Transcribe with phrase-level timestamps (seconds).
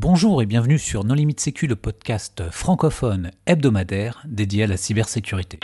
[0.00, 5.58] Bonjour et bienvenue sur Non Limite Sécu, le podcast francophone hebdomadaire dédié à la cybersécurité.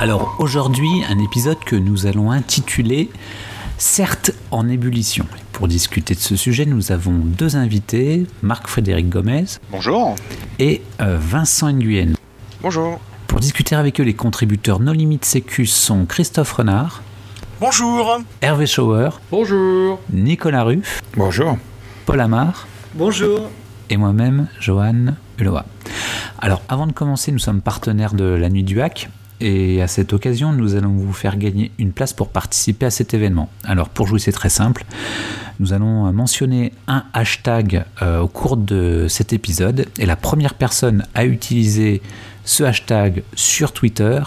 [0.00, 3.10] Alors aujourd'hui, un épisode que nous allons intituler
[3.76, 5.26] Certes en ébullition.
[5.52, 9.44] Pour discuter de ce sujet, nous avons deux invités, Marc-Frédéric Gomez.
[9.70, 10.14] Bonjour.
[10.58, 12.13] Et euh, Vincent Nguyen.
[12.64, 12.98] Bonjour.
[13.26, 17.02] Pour discuter avec eux, les contributeurs No Limite Sécu sont Christophe Renard.
[17.60, 18.20] Bonjour.
[18.40, 19.10] Hervé Schauer.
[19.30, 20.00] Bonjour.
[20.10, 21.02] Nicolas Ruff.
[21.14, 21.58] Bonjour.
[22.06, 22.66] Paul Amar.
[22.94, 23.50] Bonjour.
[23.90, 25.66] Et moi-même, Johan Uloa.
[26.38, 29.10] Alors, avant de commencer, nous sommes partenaires de la Nuit du Hack.
[29.40, 33.14] Et à cette occasion, nous allons vous faire gagner une place pour participer à cet
[33.14, 33.50] événement.
[33.64, 34.84] Alors pour jouer, c'est très simple.
[35.60, 39.86] Nous allons mentionner un hashtag euh, au cours de cet épisode.
[39.98, 42.02] Et la première personne à utiliser
[42.44, 44.20] ce hashtag sur Twitter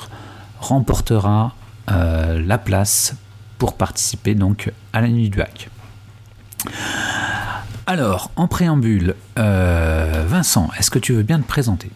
[0.59, 1.55] remportera
[1.89, 3.15] euh, la place
[3.57, 5.69] pour participer donc à la nuit du hack.
[7.85, 11.89] Alors, en préambule, euh, Vincent, est-ce que tu veux bien te présenter?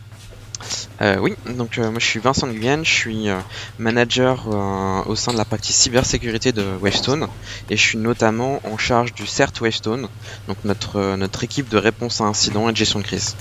[1.01, 3.39] Euh, oui, donc euh, moi je suis Vincent Nguyen, je suis euh,
[3.79, 7.27] manager euh, au sein de la partie cybersécurité de Wavestone
[7.69, 10.07] et je suis notamment en charge du CERT Wavestone,
[10.47, 13.35] donc notre, euh, notre équipe de réponse à incidents et de gestion de crise.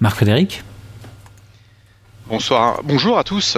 [0.00, 0.62] Marc-Frédéric?
[2.28, 2.80] Bonsoir.
[2.84, 3.56] Bonjour à tous.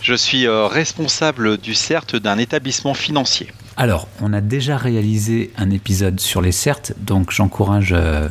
[0.00, 3.52] Je suis euh, responsable du CERT d'un établissement financier.
[3.76, 8.28] Alors, on a déjà réalisé un épisode sur les CERT, donc j'encourage euh,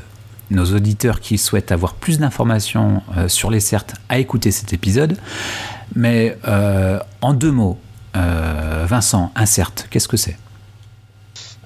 [0.51, 5.17] nos auditeurs qui souhaitent avoir plus d'informations euh, sur les CERT à écouter cet épisode.
[5.95, 7.79] Mais euh, en deux mots,
[8.15, 10.37] euh, Vincent, un CERT, qu'est-ce que c'est?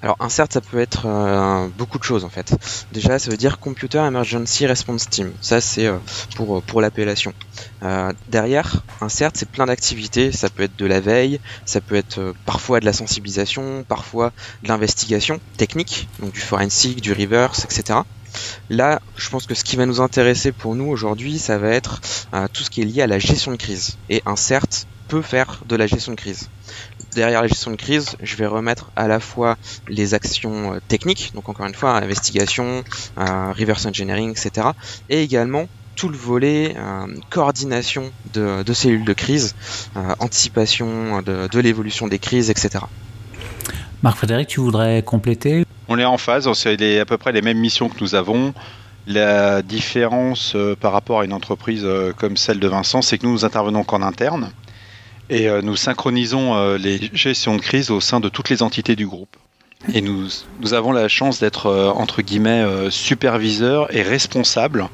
[0.02, 1.08] Alors un CERT ça peut être
[1.80, 2.55] beaucoup de choses en fait.
[2.92, 5.89] Déjà ça veut dire Computer Emergency Response Team, ça c'est
[6.36, 7.33] pour, l'appellation.
[8.30, 12.36] Derrière, un CERT c'est plein d'activités, ça peut être de la veille, ça peut être
[12.45, 18.02] parfois de la sensibilisation, parfois de l'investigation technique, donc du forensic, du reverse, etc.
[18.70, 22.02] Là, je pense que ce qui va nous intéresser pour nous aujourd'hui, ça va être
[22.34, 23.98] euh, tout ce qui est lié à la gestion de crise.
[24.10, 26.50] Et un CERT peut faire de la gestion de crise.
[27.14, 29.58] Derrière la gestion de crise, je vais remettre à la fois
[29.88, 32.84] les actions euh, techniques, donc encore une fois, investigation,
[33.18, 34.70] euh, reverse engineering, etc.
[35.10, 36.76] Et également tout le volet
[37.30, 39.56] coordination de, cellules de crise,
[40.20, 42.84] anticipation de, de l'évolution des crises, etc.
[44.06, 47.90] Marc-Frédéric, tu voudrais compléter On est en phase, c'est à peu près les mêmes missions
[47.90, 48.54] que nous avons.
[49.08, 53.28] La différence euh, par rapport à une entreprise euh, comme celle de Vincent, c'est que
[53.28, 54.52] nous, nous intervenons qu'en interne
[55.30, 59.06] et euh, nous synchronisons les gestions de crise au sein de toutes les entités du
[59.06, 59.36] groupe.
[59.94, 60.28] Et nous,
[60.72, 64.90] avons la chance d'être, entre guillemets, superviseurs et responsables.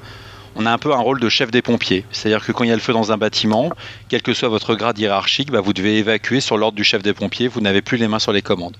[0.57, 2.03] On a un peu un rôle de chef des pompiers.
[2.11, 3.69] C'est-à-dire que quand il y a le feu dans un bâtiment,
[4.09, 7.13] quel que soit votre grade hiérarchique, bah, vous devez évacuer sur l'ordre du chef des
[7.13, 7.47] pompiers.
[7.47, 8.75] Vous n'avez plus les mains sur les commandes.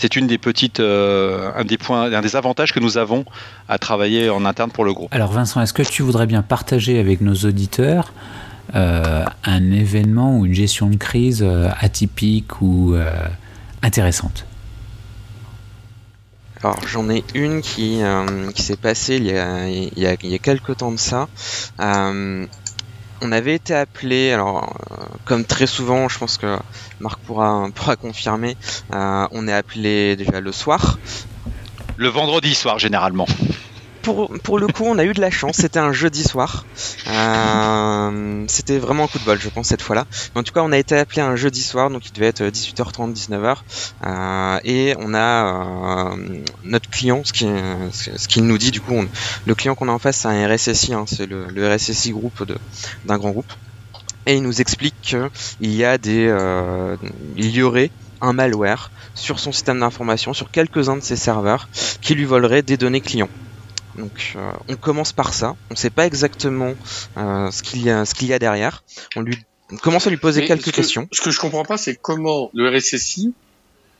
[0.00, 3.26] C'est une des petites, euh, un des points, un des avantages que nous avons
[3.68, 5.14] à travailler en interne pour le groupe.
[5.14, 8.14] Alors Vincent, est-ce que tu voudrais bien partager avec nos auditeurs
[8.74, 13.10] euh, un événement ou une gestion de crise euh, atypique ou euh,
[13.82, 14.46] intéressante?
[16.62, 20.14] Alors j'en ai une qui, euh, qui s'est passée il y, a, il, y a,
[20.22, 21.28] il y a quelques temps de ça.
[21.80, 22.46] Euh,
[23.20, 26.58] on avait été appelé, alors euh, comme très souvent, je pense que
[27.00, 28.56] Marc pourra, pourra confirmer,
[28.92, 30.98] euh, on est appelé déjà le soir.
[31.96, 33.26] Le vendredi soir généralement.
[34.02, 36.64] Pour, pour le coup, on a eu de la chance, c'était un jeudi soir.
[37.06, 40.06] Euh, c'était vraiment un coup de bol, je pense, cette fois-là.
[40.34, 43.12] En tout cas, on a été appelé un jeudi soir, donc il devait être 18h30,
[43.14, 43.56] 19h.
[44.06, 48.94] Euh, et on a euh, notre client, ce qu'il nous dit, du coup,
[49.46, 52.44] le client qu'on a en face, c'est un RSSI, hein, c'est le, RSSI groupe
[53.04, 53.52] d'un grand groupe.
[54.26, 57.90] Et il nous explique qu'il y il y aurait
[58.22, 61.68] un malware sur son système d'information, sur quelques-uns de ses serveurs,
[62.00, 63.28] qui lui volerait des données clients.
[64.00, 65.56] Donc euh, on commence par ça.
[65.70, 66.74] On ne sait pas exactement
[67.16, 68.82] euh, ce qu'il y a, ce qu'il y a derrière.
[69.16, 69.36] On lui
[69.72, 71.08] on commence à lui poser Mais quelques ce que- questions.
[71.12, 73.32] Ce que je comprends pas, c'est comment le RSSI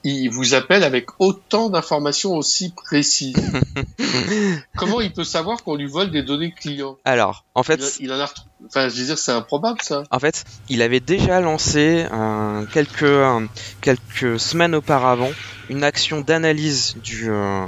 [0.02, 3.36] il vous appelle avec autant d'informations aussi précises.
[4.76, 6.96] comment il peut savoir qu'on lui vole des données clients?
[7.04, 8.32] Alors, en il, fait, il en a, ret-
[8.66, 10.02] enfin, je veux dire, c'est improbable ça.
[10.10, 13.46] en fait, il avait déjà lancé euh, quelques euh,
[13.80, 15.30] quelques semaines auparavant
[15.68, 17.64] une action d'analyse du euh,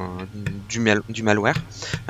[0.68, 1.56] du, mal- du malware.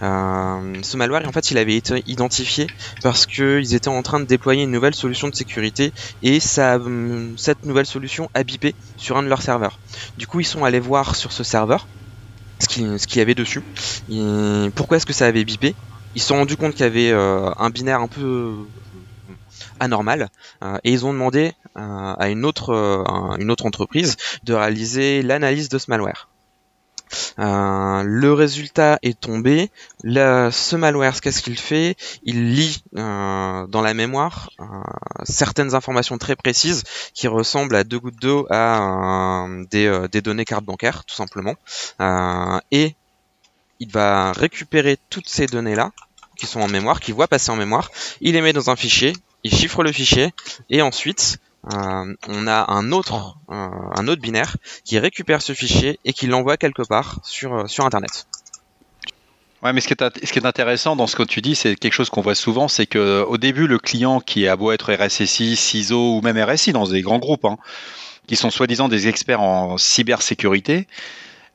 [0.03, 2.67] Euh, ce malware, en fait, il avait été identifié
[3.03, 5.93] parce que ils étaient en train de déployer une nouvelle solution de sécurité
[6.23, 9.81] et ça, hum, cette nouvelle solution a bipé sur un de leurs serveurs.
[10.17, 11.89] Du coup, ils sont allés voir sur ce serveur
[12.61, 13.63] ce qu'il ce qu'il y avait dessus.
[14.09, 15.77] Et pourquoi est-ce que ça avait bipé?
[16.15, 18.55] Ils se sont rendus compte qu'il y avait euh, un binaire un peu
[19.81, 20.29] anormale
[20.85, 22.73] et ils ont demandé à une autre
[23.39, 26.29] une autre entreprise de réaliser l'analyse de ce malware.
[27.39, 29.71] Euh, le résultat est tombé.
[30.03, 31.97] ce malware, qu'est-ce qu'il fait?
[32.23, 34.65] Il lit euh, dans la mémoire euh,
[35.25, 40.65] certaines informations très précises qui ressemblent à deux gouttes d'eau à des, des, données carte
[40.65, 41.55] bancaire, tout simplement.
[42.71, 42.95] et
[43.83, 45.91] il va récupérer toutes ces données-là
[46.39, 47.91] qui sont en mémoire, qui voit passer en mémoire.
[48.21, 49.13] Il les met dans un fichier,
[49.43, 50.31] il chiffre le fichier
[50.71, 51.41] et ensuite
[51.73, 56.29] euh, on a un autre, euh, un autre binaire qui récupère ce fichier et qui
[56.29, 58.29] l'envoie quelque part sur, euh, Internet.
[59.65, 61.75] Ouais, mais ce qui, est, ce qui est intéressant dans ce que tu dis, c'est
[61.75, 64.93] quelque chose qu'on voit souvent, c'est que au début, le client qui a beau être
[64.93, 67.59] RSSI, CISO ou même RSI dans des grands groupes, hein,
[68.29, 70.87] qui sont soi-disant des experts en cybersécurité,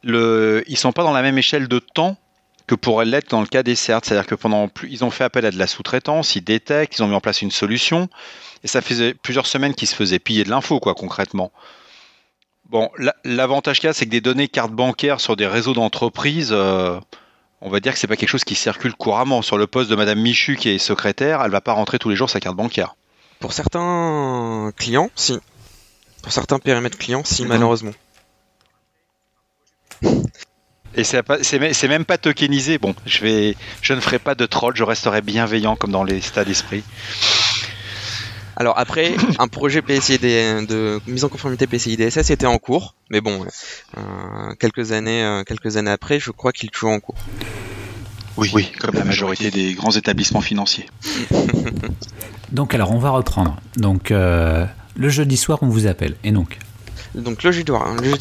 [0.04, 2.18] le, ils sont pas dans la même échelle de temps
[2.68, 4.02] que pourrait l'être dans le cas des CERT.
[4.04, 7.04] C'est-à-dire que pendant plus, ils ont fait appel à de la sous-traitance, ils détectent, ils
[7.04, 8.10] ont mis en place une solution,
[8.64, 11.52] et ça faisait plusieurs semaines qu'ils se faisaient piller de l'info, quoi, concrètement.
[12.70, 12.90] Bon,
[13.24, 17.00] l'avantage qu'il y a, c'est que des données cartes bancaires sur des réseaux d'entreprises, euh,
[17.62, 19.42] on va dire que c'est pas quelque chose qui circule couramment.
[19.42, 22.18] Sur le poste de Madame Michu, qui est secrétaire, elle va pas rentrer tous les
[22.18, 22.96] jours sa carte bancaire.
[23.40, 25.38] Pour certains clients, si.
[26.24, 27.94] Pour certains périmètres clients, si, malheureusement.
[30.96, 32.80] Et c'est même pas tokenisé.
[32.80, 36.18] Bon, je, vais, je ne ferai pas de troll, je resterai bienveillant comme dans les
[36.18, 36.84] états d'esprit.
[38.56, 43.22] Alors après, un projet PCI de mise en conformité PCI DSS était en cours, mais
[43.22, 43.46] bon,
[43.98, 44.02] euh,
[44.60, 47.16] quelques années, euh, quelques années après, je crois qu'il est toujours en cours.
[48.36, 50.88] Oui, oui, comme la majorité des grands établissements financiers.
[52.52, 53.60] donc alors, on va reprendre.
[53.78, 54.66] Donc euh,
[54.96, 56.16] le jeudi soir, on vous appelle.
[56.24, 56.58] Et donc
[57.22, 57.72] donc le jeudi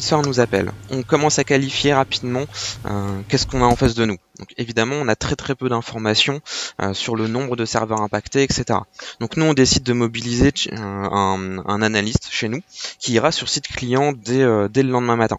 [0.01, 0.71] soir, nous appelle.
[0.89, 2.45] On commence à qualifier rapidement
[2.85, 4.17] euh, qu'est-ce qu'on a en face de nous.
[4.39, 6.41] Donc évidemment, on a très très peu d'informations
[6.81, 8.79] euh, sur le nombre de serveurs impactés, etc.
[9.19, 12.61] Donc nous, on décide de mobiliser euh, un, analyste chez nous
[12.99, 15.37] qui ira sur site client dès, le lendemain matin.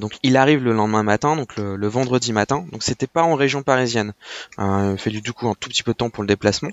[0.00, 2.66] donc il arrive le lendemain matin, donc le, vendredi matin.
[2.70, 4.12] Donc c'était pas en région parisienne.
[4.58, 6.70] il fait du coup un tout petit peu de temps pour le déplacement.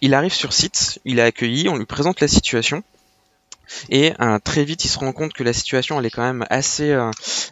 [0.00, 2.82] il arrive sur site, il est accueilli, on lui présente la situation.
[3.90, 6.44] Et euh, très vite, il se rend compte que la situation elle est quand même
[6.50, 7.10] assez euh,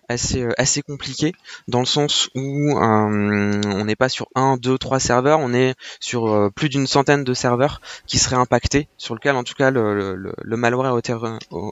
[0.09, 1.33] assez euh, assez compliquée
[1.69, 6.51] dans le sens où on n'est pas sur un, deux, trois serveurs, on est sur
[6.55, 10.57] plus d'une centaine de serveurs qui seraient impactés, sur lequel en tout cas le, le,
[10.57, 10.99] malware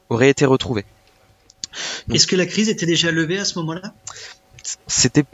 [0.09, 0.85] aurait été retrouvé.
[2.13, 3.95] Est-ce que la crise était déjà levée à ce moment-là?
[4.87, 5.25] C'était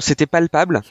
[0.00, 0.82] c'était palpable,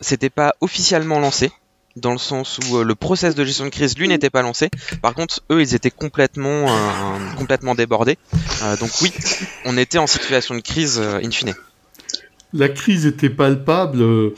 [0.00, 1.50] c'était pas officiellement lancé
[1.98, 4.70] dans le sens où euh, le process de gestion de crise lui n'était pas lancé.
[5.02, 8.18] Par contre, eux, ils étaient complètement euh, complètement débordés.
[8.62, 9.12] Euh, donc oui,
[9.64, 11.54] on était en situation de crise in fine.
[12.52, 14.32] La crise était palpable.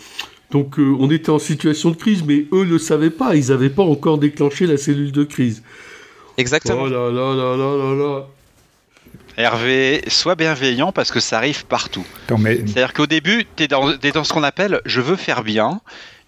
[0.50, 3.36] Donc on était en situation de crise, mais eux ne le savaient pas.
[3.36, 5.62] Ils n'avaient pas encore déclenché la cellule de crise.
[6.36, 6.82] Exactement.
[6.82, 8.26] Oh là là là là là là.
[9.36, 12.04] Hervé, sois bienveillant parce que ça arrive partout.
[12.28, 15.80] C'est-à-dire qu'au début, tu es dans, es dans ce qu'on appelle je veux faire bien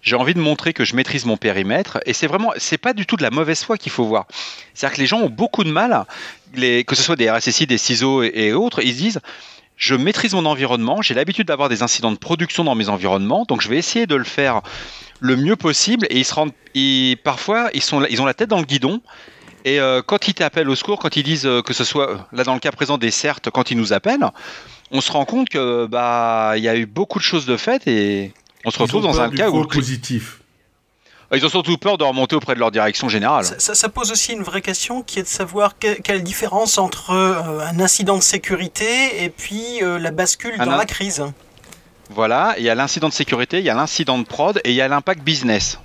[0.03, 3.05] j'ai envie de montrer que je maîtrise mon périmètre et c'est vraiment c'est pas du
[3.05, 4.27] tout de la mauvaise foi qu'il faut voir.
[4.73, 6.05] C'est-à-dire que les gens ont beaucoup de mal
[6.53, 9.19] que ce soit des RSSI des ciseaux et, autres ils se disent
[9.75, 13.61] je maîtrise mon environnement j'ai l'habitude d'avoir des incidents de production dans mes environnements donc
[13.61, 14.61] je vais essayer de le faire
[15.19, 16.51] le mieux possible et ils se rendent
[17.23, 19.01] parfois ils sont ils ont la tête dans le guidon
[19.65, 22.43] et euh, quand ils t'appellent au secours, quand ils disent euh, que ce soit, là
[22.43, 24.29] dans le cas présent des certes, quand ils nous appellent,
[24.91, 27.87] on se rend compte que bah il y a eu beaucoup de choses de faites
[27.87, 28.33] et
[28.65, 29.65] on se retrouve dans un cas où.
[29.65, 30.39] positif.
[31.31, 33.45] Ah, ils ont surtout peur de remonter auprès de leur direction générale.
[33.57, 37.79] Ça, pose aussi une vraie question qui est de savoir quelle différence entre euh, un
[37.79, 41.23] incident de sécurité et puis euh, la bascule dans la crise.
[42.11, 44.75] Voilà, il y a l'incident de sécurité, il y a l'incident de prod et il
[44.75, 45.79] y a l'impact business.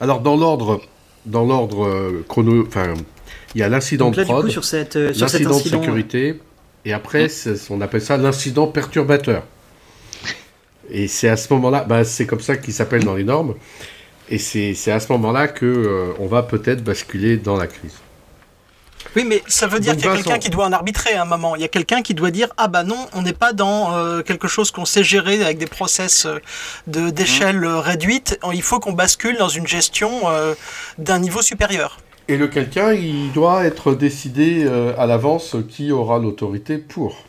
[0.00, 0.82] Alors dans l'ordre,
[1.24, 2.94] dans l'ordre euh, chrono, enfin,
[3.54, 6.40] il y a l'incident de prod, l'incident de sécurité,
[6.84, 7.28] et après,
[7.70, 9.44] on appelle ça l'incident perturbateur.
[10.90, 13.54] Et c'est à ce moment-là, bah, c'est comme ça qu'il s'appelle dans les normes.
[14.30, 17.94] Et c'est à ce moment-là que euh, on va peut-être basculer dans la crise.
[19.16, 21.24] Oui, mais ça veut dire qu'il y a quelqu'un qui doit en arbitrer à un
[21.24, 21.56] moment.
[21.56, 24.20] Il y a quelqu'un qui doit dire ah bah non, on n'est pas dans euh,
[24.20, 26.40] quelque chose qu'on sait gérer avec des process euh,
[26.88, 27.76] de d'échelle mmh.
[27.76, 28.38] réduite.
[28.52, 30.10] Il faut qu'on bascule dans une gestion
[30.98, 31.98] d'un niveau supérieur.
[32.26, 34.68] Et le quelqu'un, il doit être décidé
[34.98, 37.24] à l'avance qui aura l'autorité pour.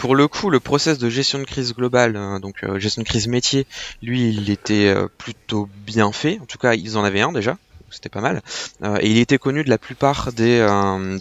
[0.00, 3.06] Pour le coup, le process de gestion de crise globale, hein, donc euh, gestion de
[3.06, 3.66] crise métier,
[4.00, 6.38] lui, il était euh, plutôt bien fait.
[6.40, 7.58] En tout cas, ils en avaient un déjà,
[7.90, 8.40] c'était pas mal.
[8.82, 10.66] Euh, et il était connu de la plupart des,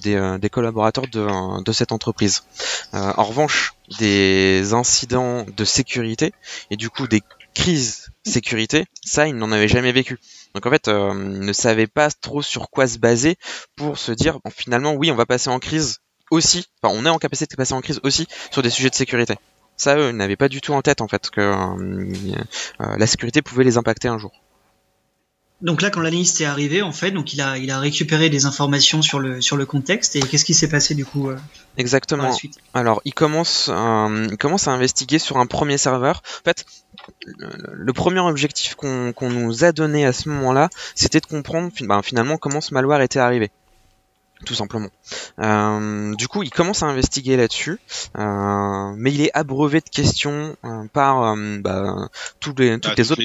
[0.02, 2.46] des, collaborateurs de, de, cette entreprise.
[2.94, 6.32] en revanche, des incidents de sécurité
[6.72, 7.22] et du coup des
[7.54, 10.20] crises sécurité, ça, il n'en avait jamais vécu.
[10.56, 13.38] Donc en fait, euh, il ne savait pas trop sur quoi se baser
[13.76, 16.00] pour se dire, bon, finalement, oui, on va passer en crise
[16.32, 18.96] aussi, enfin, on est en capacité de passer en crise aussi sur des sujets de
[18.96, 19.36] sécurité.
[19.78, 22.36] Ça, eux, ils n'avaient pas du tout en tête, en fait, que euh,
[22.80, 24.32] la sécurité pouvait les impacter un jour.
[25.62, 28.46] Donc là, quand l'analyste est arrivé, en fait, donc il a, il a récupéré des
[28.46, 30.16] informations sur le, sur le contexte.
[30.16, 31.38] Et qu'est-ce qui s'est passé du coup euh,
[31.78, 32.36] Exactement.
[32.74, 36.22] Alors, il commence, euh, il commence à investiguer sur un premier serveur.
[36.42, 36.66] En fait,
[37.38, 42.38] le, premier objectif qu'on nous a donné à ce moment-là, c'était de comprendre ben, finalement
[42.38, 43.52] comment ce malware était arrivé
[44.46, 44.90] tout simplement.
[45.40, 47.80] Euh, du coup, il commence à investiguer là-dessus,
[48.16, 50.56] mais il est abreuvé de questions
[50.94, 53.24] par bah, tous les, toutes ah, les autres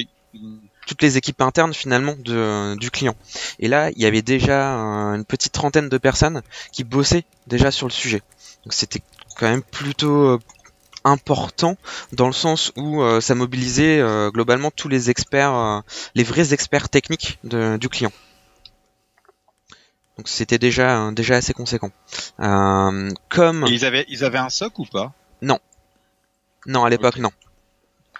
[0.85, 3.15] toutes les équipes internes finalement de, du client.
[3.59, 6.41] Et là, il y avait déjà une petite trentaine de personnes
[6.71, 8.21] qui bossaient déjà sur le sujet.
[8.63, 9.01] Donc c'était
[9.37, 10.39] quand même plutôt euh,
[11.03, 11.77] important
[12.13, 15.83] dans le sens où euh, ça mobilisait euh, globalement tous les experts,
[16.15, 18.11] les vrais experts techniques du client.
[20.17, 21.91] Donc c'était déjà déjà assez conséquent.
[22.37, 25.13] comme ils avaient ils avaient un soc ou pas?
[25.41, 25.59] Non,
[26.65, 27.31] non à l'époque non.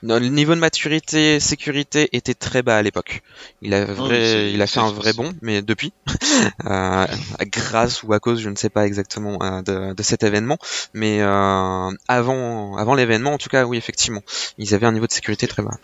[0.02, 3.22] Le niveau de maturité, sécurité était très bas à l'époque.
[3.62, 5.94] Il a, oh, vrai, il a fait un vrai bon, mais depuis,
[6.66, 7.08] euh,
[7.48, 10.58] grâce ou à cause, je ne sais pas exactement euh, de, de, cet événement,
[10.94, 14.22] mais euh, avant, avant l'événement, en tout cas, oui, effectivement,
[14.58, 15.78] ils avaient un niveau de sécurité très bas.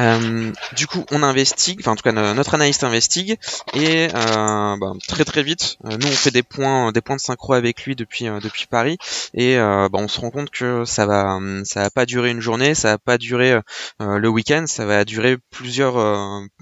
[0.00, 3.36] Euh, du coup, on investigue, enfin en tout cas notre analyste investigue
[3.74, 7.20] et euh, bah, très très vite, euh, nous on fait des points, des points de
[7.20, 8.96] synchro avec lui depuis depuis Paris
[9.34, 12.74] et bah, on se rend compte que ça va ça va pas durer une journée,
[12.74, 13.60] ça va pas durer
[13.98, 15.96] le week-end, ça va durer plusieurs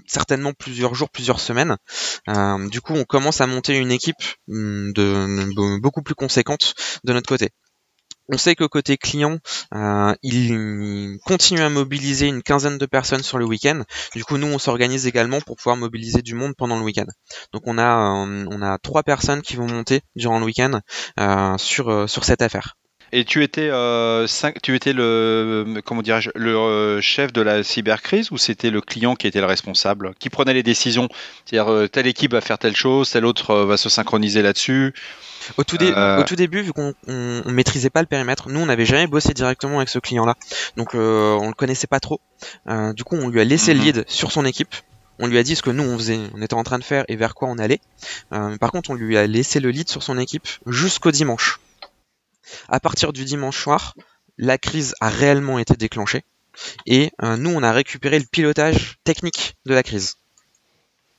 [0.07, 1.77] certainement plusieurs jours, plusieurs semaines.
[2.69, 4.17] du coup, on commence à monter une équipe
[4.47, 7.49] mm, de beaucoup plus conséquente de notre côté.
[8.31, 9.39] On sait que côté client,
[9.73, 13.83] euh, il continue à mobiliser une quinzaine de personnes sur le week-end.
[14.15, 17.07] Du coup, nous, on s'organise également pour pouvoir mobiliser du monde pendant le week-end.
[17.53, 20.79] Donc, on a, euh, on a trois personnes qui vont monter durant le week-end
[21.19, 22.78] euh, sur, sur cette affaire.
[23.11, 23.69] Et tu étais,
[24.61, 29.27] tu étais le, comment dirais le chef de la cybercrise ou c'était le client qui
[29.27, 31.09] était le responsable, qui prenait les décisions
[31.45, 34.93] C'est-à-dire, telle équipe va faire telle chose, telle autre va se synchroniser là-dessus.
[35.57, 36.19] Au tout, euh.
[36.19, 39.33] au tout début, vu qu'on on, maîtrisait pas le périmètre, nous on n'avait jamais bossé
[39.33, 40.35] directement avec ce client-là,
[40.77, 42.19] donc euh, on le connaissait pas trop.
[42.67, 43.85] Euh, du coup, on lui a laissé le mhm.
[43.85, 44.75] lead sur son équipe.
[45.21, 47.03] On lui a dit ce que nous on faisait, on était en train de faire
[47.09, 47.81] et vers quoi on allait.
[48.29, 51.59] par contre, on lui a laissé le lead sur son équipe jusqu'au dimanche.
[52.67, 53.95] À partir du dimanche soir,
[54.37, 56.23] la crise a réellement été déclenchée
[56.85, 60.15] et nous on a récupéré le pilotage technique de la crise.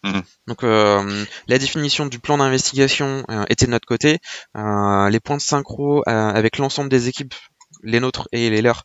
[0.03, 0.23] Mhm.
[0.47, 4.19] Donc euh, la définition du plan d'investigation euh, était de notre côté,
[4.57, 7.35] euh, les points de synchro avec l'ensemble des équipes,
[7.83, 8.85] les nôtres et les leurs,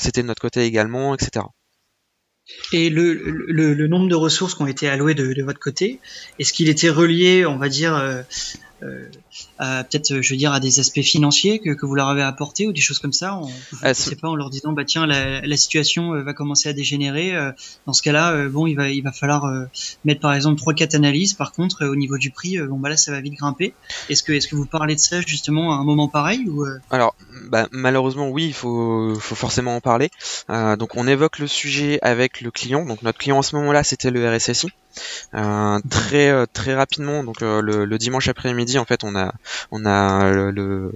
[0.00, 1.46] c'était de notre côté également, etc.
[2.72, 6.00] Et le, le, nombre de ressources qui ont été allouées de, de votre côté,
[6.38, 8.22] est-ce qu'il était relié, on va dire, euh,
[9.58, 12.72] peut-être, je veux dire, à des aspects financiers que, que vous leur avez apporté ou
[12.72, 13.36] des choses comme ça.
[13.36, 16.68] On, ne sait pas en leur disant, bah tiens, la, la situation euh, va commencer
[16.68, 17.34] à dégénérer.
[17.34, 17.52] Euh,
[17.86, 19.50] dans ce cas-là, bon, il va, il va falloir
[20.04, 21.34] mettre par exemple trois, quatre analyses.
[21.34, 23.74] Par contre, au niveau du prix, bon bah là, ça va vite grimper.
[24.08, 27.14] Est-ce que, est-ce que vous parlez de ça justement à un moment pareil ou Alors,
[27.48, 30.10] bah, malheureusement, oui, il faut, faut forcément en parler.
[30.48, 32.84] donc, on évoque le sujet avec le client.
[32.84, 34.68] Donc, notre client à ce moment-là, c'était le RSSI.
[35.34, 39.21] Euh, très euh, très rapidement, donc euh, le, dimanche après-midi, en fait, on a
[39.70, 40.92] on a le,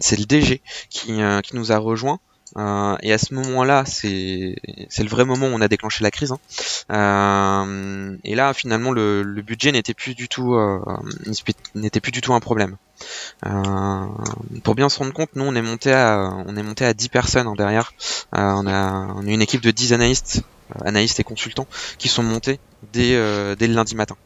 [0.00, 0.60] c'est le DG
[0.90, 2.20] qui qui nous a rejoint.
[2.56, 4.56] et à ce moment-là, c'est
[4.98, 6.32] le vrai moment où on a déclenché la crise.
[6.88, 8.16] Hein.
[8.24, 10.56] et là, finalement, le, budget n'était plus du tout
[11.74, 12.76] n'était plus du tout un problème.
[14.64, 17.08] pour bien se rendre compte, nous on est monté à on est monté à 10
[17.08, 17.92] personnes hein, derrière.
[18.32, 20.42] on a une équipe de 10 analystes
[20.84, 21.66] analystes et consultants
[21.98, 22.60] qui sont montés
[22.92, 24.16] dès, euh, dès le lundi matin.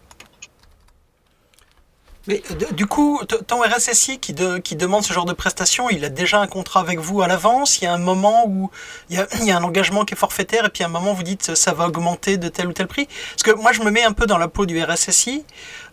[2.28, 2.40] Mais
[2.72, 6.46] du coup, ton RSSI qui, qui demande ce genre de prestation, il a déjà un
[6.46, 7.80] contrat avec vous à l'avance?
[7.80, 8.70] Il y a un moment où
[9.10, 11.56] il y a, un engagement qui est forfaitaire et puis à un moment vous dites
[11.56, 13.08] ça va augmenter de tel ou tel prix?
[13.30, 15.44] Parce que moi je me mets un peu dans la peau du RSSI,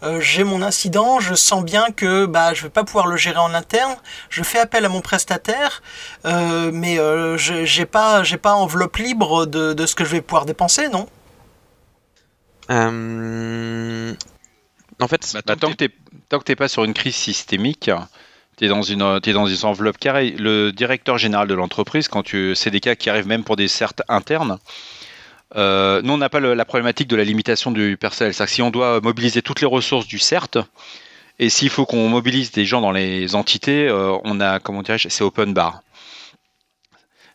[0.04, 3.40] euh, j'ai mon incident, je sens bien que bah, je vais pas pouvoir le gérer
[3.40, 3.96] en interne,
[4.30, 5.82] je fais appel à mon prestataire,
[6.26, 10.46] euh, mais euh, j'ai pas, pas enveloppe libre de, de, ce que je vais pouvoir
[10.46, 11.08] dépenser, non?
[12.70, 14.14] Euh,
[15.02, 15.86] en fait, bah, tant, que
[16.30, 17.90] tu n'es pas sur une crise systémique,
[18.58, 20.36] tu es dans une es dans une enveloppe carrée.
[20.38, 23.68] Le directeur général de l'entreprise, quand tu c'est des cas qui arrivent même pour des
[23.68, 24.60] certes internes.
[25.56, 28.34] Euh, nous, on n'a pas la problématique de la limitation du personnel.
[28.34, 30.60] C'est-à-dire que si on doit mobiliser toutes les ressources du CERT,
[31.40, 34.98] et s'il faut qu'on mobilise des gens dans les entités, euh, on a, comment dirais
[35.00, 35.82] c'est open bar.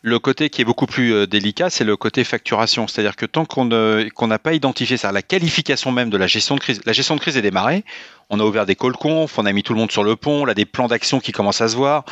[0.07, 2.87] Le côté qui est beaucoup plus délicat, c'est le côté facturation.
[2.87, 6.61] C'est-à-dire que tant qu'on n'a pas identifié ça, la qualification même de la gestion de
[6.61, 7.85] crise, la gestion de crise est démarrée,
[8.29, 10.47] on a ouvert des calls on a mis tout le monde sur le pont, on
[10.47, 12.05] a des plans d'action qui commencent à se voir,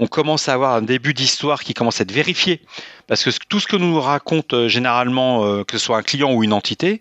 [0.00, 2.60] on commence à avoir un début d'histoire qui commence à être vérifié.
[3.06, 6.32] Parce que tout ce que nous raconte euh, généralement, euh, que ce soit un client
[6.32, 7.00] ou une entité,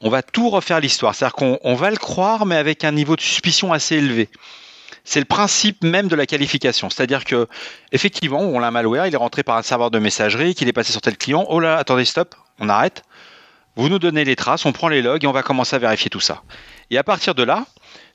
[0.00, 1.14] on va tout refaire l'histoire.
[1.14, 4.30] C'est-à-dire qu'on va le croire, mais avec un niveau de suspicion assez élevé.
[5.04, 6.90] C'est le principe même de la qualification.
[6.90, 7.48] C'est-à-dire que,
[7.92, 10.92] effectivement, on l'a malware, il est rentré par un serveur de messagerie, qu'il est passé
[10.92, 11.46] sur tel client.
[11.48, 13.02] Oh là, attendez, stop, on arrête.
[13.76, 16.08] Vous nous donnez les traces, on prend les logs et on va commencer à vérifier
[16.08, 16.42] tout ça.
[16.90, 17.66] Et à partir de là,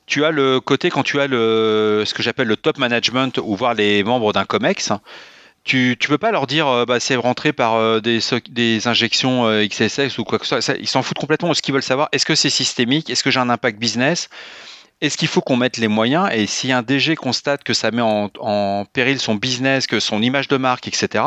[0.06, 3.54] tu as le côté quand tu as le, ce que j'appelle le top management ou
[3.54, 4.92] voir les membres d'un COMEX.
[5.64, 9.64] Tu ne peux pas leur dire euh, bah, c'est rentré par euh, des, injections euh,
[9.64, 10.76] XSS ou quoi que ce soit.
[10.80, 11.54] Ils s'en foutent complètement.
[11.54, 13.10] Ce qu'ils veulent savoir, est-ce que c'est systémique?
[13.10, 14.28] Est-ce que j'ai un impact business?
[15.00, 18.02] Est-ce qu'il faut qu'on mette les moyens Et si un DG constate que ça met
[18.02, 21.24] en, péril son business, que son image de marque, etc.,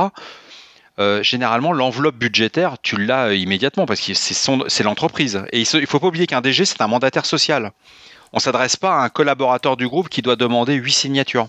[1.21, 5.43] généralement, l'enveloppe budgétaire, tu l'as immédiatement parce que c'est l'entreprise.
[5.51, 7.73] Et il ne faut pas oublier qu'un DG, c'est un mandataire social
[8.35, 11.47] on s'adresse pas à un collaborateur du groupe qui doit demander 8 signatures.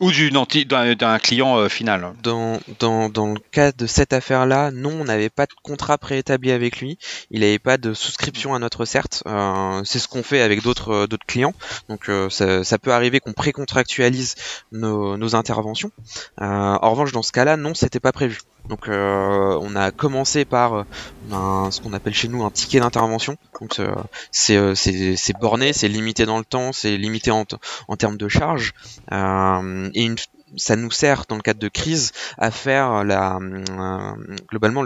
[0.00, 2.12] Ou d'un client euh, final.
[2.22, 6.52] Dans, dans, dans, le cas de cette affaire-là, non, on n'avait pas de contrat préétabli
[6.52, 6.98] avec lui.
[7.30, 9.22] Il n'avait pas de souscription à notre CERT.
[9.26, 11.54] Euh, c'est ce qu'on fait avec d'autres euh, d'autres clients.
[11.88, 14.34] Donc ça, ça, peut arriver qu'on précontractualise
[14.70, 15.90] nos, nos interventions.
[16.38, 18.40] en revanche, dans ce cas-là, non, c'était pas prévu.
[18.68, 20.74] Donc euh, on a commencé par
[21.32, 23.36] euh, ce qu'on appelle chez nous un ticket d'intervention.
[23.60, 23.94] Donc euh,
[24.30, 27.44] c'est borné, c'est limité dans le temps, c'est limité en,
[27.96, 28.74] termes de charge.
[29.12, 30.14] et
[30.56, 33.04] ça nous sert dans le cadre de crise à faire
[34.48, 34.84] globalement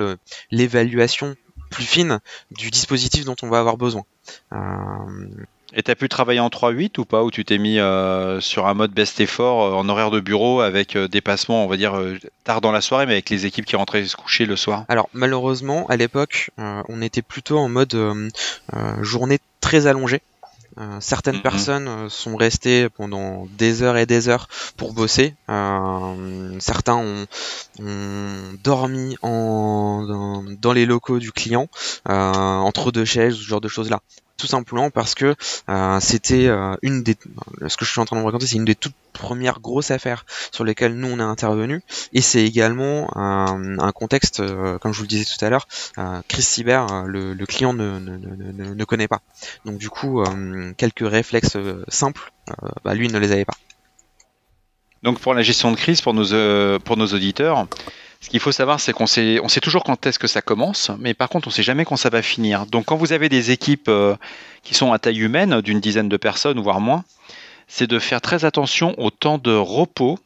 [0.50, 1.36] l'évaluation
[1.70, 2.18] plus fine
[2.50, 4.04] du dispositif dont on va avoir besoin.
[5.72, 8.66] Et tu as pu travailler en 3.8 ou pas Ou tu t'es mis euh, sur
[8.66, 12.00] un mode best effort euh, en horaire de bureau avec euh, dépassement, on va dire,
[12.44, 14.84] tard dans la soirée, mais avec les équipes qui rentraient se coucher le soir?
[14.88, 17.96] Alors malheureusement, à l'époque, on était plutôt en mode
[19.00, 20.22] journée très allongée.
[21.00, 21.42] certaines mm-hmm.
[21.42, 25.34] personnes sont restées pendant des heures et des heures pour bosser.
[26.58, 27.26] certains ont,
[28.62, 31.68] dormi en, dans, les locaux du client,
[32.06, 34.00] entre deux chaises, ce genre de choses-là
[34.40, 35.34] tout simplement parce que
[35.68, 37.14] euh, c'était euh, une des
[37.66, 39.90] ce que je suis en train de vous raconter c'est une des toutes premières grosses
[39.90, 41.82] affaires sur lesquelles nous on a intervenu
[42.14, 45.68] et c'est également un, contexte euh, comme je vous le disais tout à l'heure
[46.28, 49.20] crise cyber le, client ne, ne, ne, connaît pas.
[49.66, 50.24] Donc du coup
[50.76, 52.32] quelques réflexes simples
[52.84, 53.56] bah, lui ne les avait pas.
[55.02, 57.66] Donc pour la gestion de crise pour nos pour nos auditeurs
[58.20, 60.90] ce qu'il faut savoir, c'est qu'on sait, on sait toujours quand est-ce que ça commence,
[60.98, 62.66] mais par contre, on sait jamais quand ça va finir.
[62.66, 64.14] Donc, quand vous avez des équipes euh,
[64.62, 67.04] qui sont à taille humaine, d'une dizaine de personnes, voire moins,
[67.66, 70.18] c'est de faire très attention au temps de repos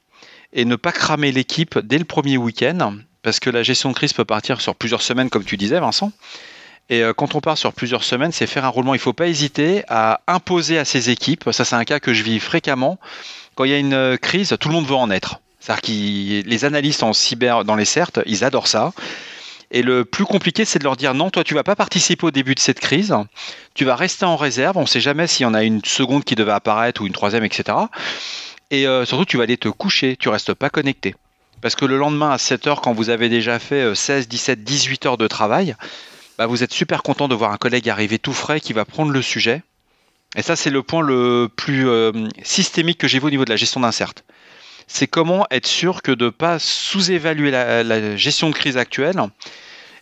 [0.52, 4.12] et ne pas cramer l'équipe dès le premier week-end, parce que la gestion de crise
[4.12, 6.10] peut partir sur plusieurs semaines, comme tu disais, Vincent.
[6.90, 8.94] Et euh, quand on part sur plusieurs semaines, c'est faire un roulement.
[8.94, 11.48] Il ne faut pas hésiter à imposer à ses équipes.
[11.52, 12.98] Ça, c'est un cas que je vis fréquemment.
[13.54, 15.40] Quand il y a une euh, crise, tout le monde veut en être.
[15.64, 18.92] C'est-à-dire que les analystes en cyber dans les CERT, ils adorent ça.
[19.70, 22.30] Et le plus compliqué, c'est de leur dire non, toi, tu vas pas participer au
[22.30, 23.14] début de cette crise.
[23.72, 24.76] Tu vas rester en réserve.
[24.76, 27.14] On ne sait jamais s'il y en a une seconde qui devait apparaître ou une
[27.14, 27.78] troisième, etc.
[28.70, 30.16] Et euh, surtout, tu vas aller te coucher.
[30.18, 31.14] Tu restes pas connecté.
[31.62, 35.06] Parce que le lendemain, à 7 heures, quand vous avez déjà fait 16, 17, 18
[35.06, 35.76] heures de travail,
[36.36, 39.12] bah, vous êtes super content de voir un collègue arriver tout frais qui va prendre
[39.12, 39.62] le sujet.
[40.36, 43.50] Et ça, c'est le point le plus euh, systémique que j'ai vu au niveau de
[43.50, 44.24] la gestion d'un CERT
[44.86, 49.16] c'est comment être sûr que de ne pas sous-évaluer la, gestion de crise actuelle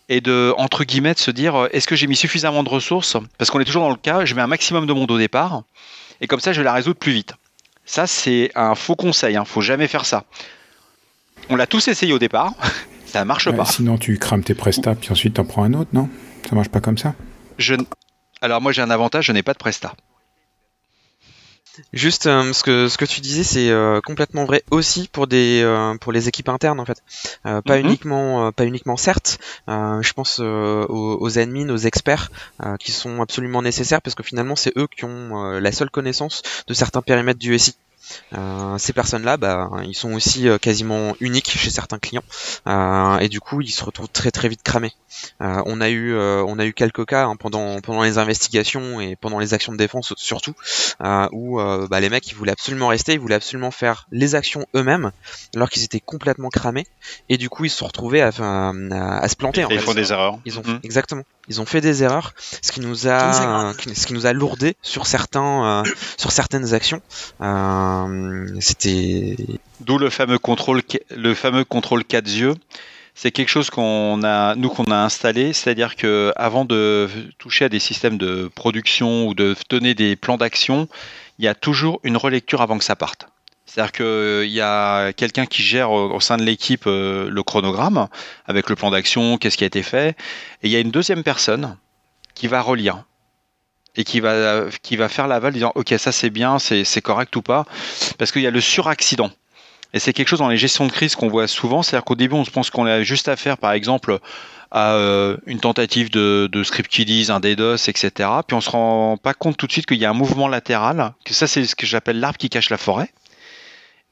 [0.08, 3.16] et de, entre guillemets, de se dire euh, est-ce que j'ai mis suffisamment de ressources?
[3.38, 5.62] Parce qu'on est toujours dans le cas, je mets un maximum de monde au départ,
[6.20, 7.34] et comme ça, je vais la résoudre plus vite.
[7.84, 10.24] Ça, c'est un faux conseil, il hein, ne faut jamais faire ça.
[11.48, 12.52] On l'a tous essayé au départ,
[13.06, 13.64] ça ne marche pas.
[13.64, 16.08] Sinon, tu crames tes prestats, puis ensuite, tu en prends un autre, non?
[16.48, 17.14] Ça marche pas comme ça?
[17.58, 17.74] Je...
[18.40, 19.94] Alors, moi, j'ai un avantage, je n'ai pas de prestat.
[21.92, 25.62] Juste euh, ce que ce que tu disais c'est euh, complètement vrai aussi pour des
[25.62, 27.02] euh, pour les équipes internes en fait
[27.42, 27.86] pas mhm.
[27.86, 32.30] uniquement pas uniquement certes je pense aux, aux admins aux experts
[32.78, 36.74] qui sont absolument nécessaires parce que finalement c'est eux qui ont la seule connaissance de
[36.74, 37.74] certains périmètres du SI
[38.78, 42.24] ces personnes-là, bah, ils sont aussi euh, quasiment uniques chez certains clients,
[42.66, 44.92] euh, et du coup, ils se retrouvent très très vite cramés.
[45.40, 49.38] on a eu, on a eu quelques cas hein, pendant pendant les investigations et pendant
[49.38, 50.54] les actions de défense surtout,
[51.32, 55.12] où bah, les mecs ils voulaient absolument rester, ils voulaient absolument faire les actions eux-mêmes,
[55.54, 56.86] alors qu'ils étaient complètement cramés,
[57.28, 59.64] et du coup, ils se sont retrouvés à, à, se planter.
[59.70, 60.38] ils font des erreurs.
[60.44, 60.80] Ils ont mhm.
[60.82, 61.22] exactement.
[61.48, 65.06] Ils ont fait des erreurs, ce qui nous a, ce qui nous a lourdé sur
[65.06, 65.82] certains,
[66.16, 67.02] sur certaines actions.
[67.40, 69.36] Euh, C'était.
[69.80, 72.54] D'où le fameux contrôle, le fameux contrôle 4 yeux
[73.14, 77.68] c'est quelque chose qu'on a, nous, qu'on a installé, c'est-à-dire que avant de toucher à
[77.68, 80.88] des systèmes de production ou de donner des plans d'action,
[81.38, 83.26] il y a toujours une relecture avant que ça parte.
[83.72, 88.08] C'est-à-dire qu'il y a quelqu'un qui gère au, sein de l'équipe euh, le chronogramme
[88.44, 90.10] avec le plan d'action, qu'est-ce qui a été fait,
[90.62, 91.78] et il y a une deuxième personne
[92.34, 93.04] qui va relire
[93.96, 94.68] et qui va,
[95.08, 97.64] faire l'aval disant ok ça c'est bien, c'est correct ou pas,
[98.18, 99.30] parce qu'il y a le suraccident.
[99.94, 102.34] Et c'est quelque chose dans les gestions de crise qu'on voit souvent, c'est-à-dire qu'au début
[102.34, 104.18] on se pense qu'on a juste à par exemple
[104.70, 108.28] à euh, une tentative de, de script kiddies, un DDoS, etc.
[108.46, 111.14] Puis on se rend pas compte tout de suite qu'il y a un mouvement latéral,
[111.24, 113.10] que ça c'est ce que j'appelle l'arbre qui cache la forêt.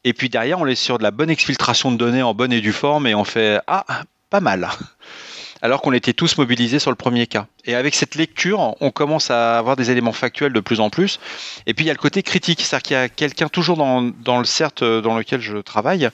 [0.05, 2.61] Et puis derrière on est sur de la bonne exfiltration de données en bonne et
[2.61, 3.85] due forme et on fait ah
[4.31, 4.69] pas mal
[5.63, 7.47] alors qu'on était tous mobilisés sur le premier cas.
[7.67, 11.21] Et avec cette lecture, on commence à avoir des éléments factuels de plus en plus.
[11.67, 14.39] Et puis il y a le côté critique, c'est-à-dire qu'il y a quelqu'un toujours dans,
[14.39, 16.09] le CERT dans lequel je travaille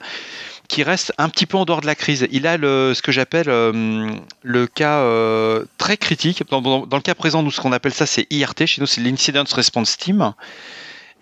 [0.69, 2.27] qui reste un petit peu en dehors de la crise.
[2.31, 4.11] Il a ce que j'appelle euh,
[4.43, 6.43] le cas euh, très critique.
[6.51, 8.67] Dans, le cas présent, nous, ce qu'on appelle ça, c'est IRT.
[8.67, 10.33] Chez nous, c'est l'Incident Response Team.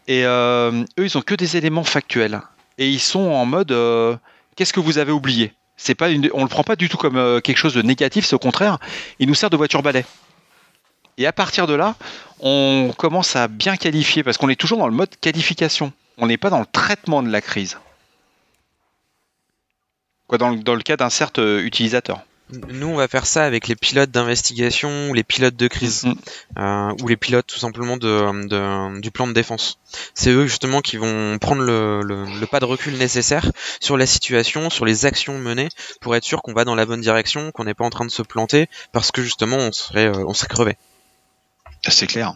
[0.09, 2.41] Et euh, eux, ils ont que des éléments factuels.
[2.79, 3.73] Et ils sont en mode
[4.57, 5.53] qu'est-ce que vous avez oublié?
[5.77, 8.35] C'est pas on le prend pas du tout comme euh, quelque chose de négatif, c'est
[8.35, 8.79] au contraire,
[9.19, 10.05] il nous sert de voiture balai.
[11.19, 11.97] Et à partir de là,
[12.41, 15.93] on commence à bien qualifier parce qu'on est toujours dans le mode qualification.
[16.19, 17.79] On n'est pas dans le traitement de la crise.
[20.27, 22.23] Quoi, dans, le, cas d'un certes euh, utilisateur.
[22.51, 26.91] Nous, on va faire ça avec les pilotes d'investigation ou les pilotes de crise, mm-hmm.
[26.91, 29.79] euh, ou les pilotes tout simplement de, du plan de défense.
[30.15, 34.85] C'est eux justement qui vont prendre le, pas de recul nécessaire sur la situation, sur
[34.85, 35.69] les actions menées,
[36.03, 38.11] pour être sûr qu'on va dans la bonne direction, qu'on n'est pas en train de
[38.11, 40.77] se planter, parce que justement on serait, euh, on serait crevé.
[41.89, 42.35] C'est clair.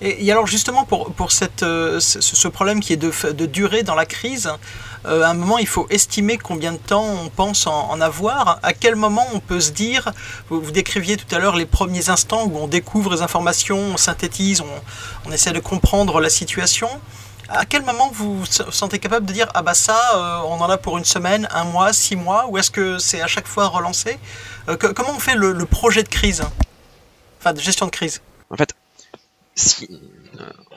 [0.00, 3.94] Et, alors justement pour, pour cette, euh, ce, problème qui est de, de durée dans
[3.94, 4.50] la crise,
[5.06, 8.72] euh, à un moment il faut estimer combien de temps on pense en, avoir, à
[8.72, 10.12] quel moment on peut se dire,
[10.48, 14.62] vous, décriviez tout à l'heure les premiers instants où on découvre les informations, on synthétise,
[15.26, 16.88] on, essaie de comprendre la situation.
[17.48, 20.68] À quel moment vous vous sentez capable de dire ah bah ça euh, on en
[20.68, 23.68] a pour une semaine, un mois, six mois ou est-ce que c'est à chaque fois
[23.68, 24.18] relancé?
[24.66, 26.42] Comment on fait le, le projet de crise,
[27.38, 28.20] enfin de gestion de crise.
[28.50, 28.74] En fait,
[29.54, 29.88] si,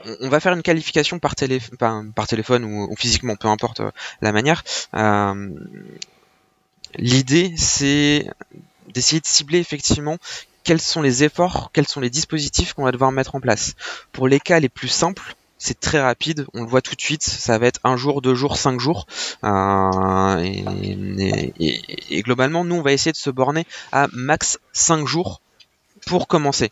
[0.06, 4.64] euh, on va faire une qualification par, téléphone ou, physiquement, peu importe euh, la manière.
[4.96, 5.50] Euh,
[6.96, 8.28] l'idée, c'est
[8.94, 10.18] d'essayer de cibler effectivement
[10.64, 13.76] quels sont les efforts, quels sont les dispositifs qu'on va devoir mettre en place.
[14.12, 17.24] Pour les cas les plus simples, c'est très rapide, on le voit tout de suite,
[17.24, 19.08] ça va être un jour, deux jours, cinq jours.
[19.44, 20.64] et,
[22.10, 25.42] et, globalement, nous, on va essayer de se borner à max cinq jours
[26.06, 26.72] pour commencer.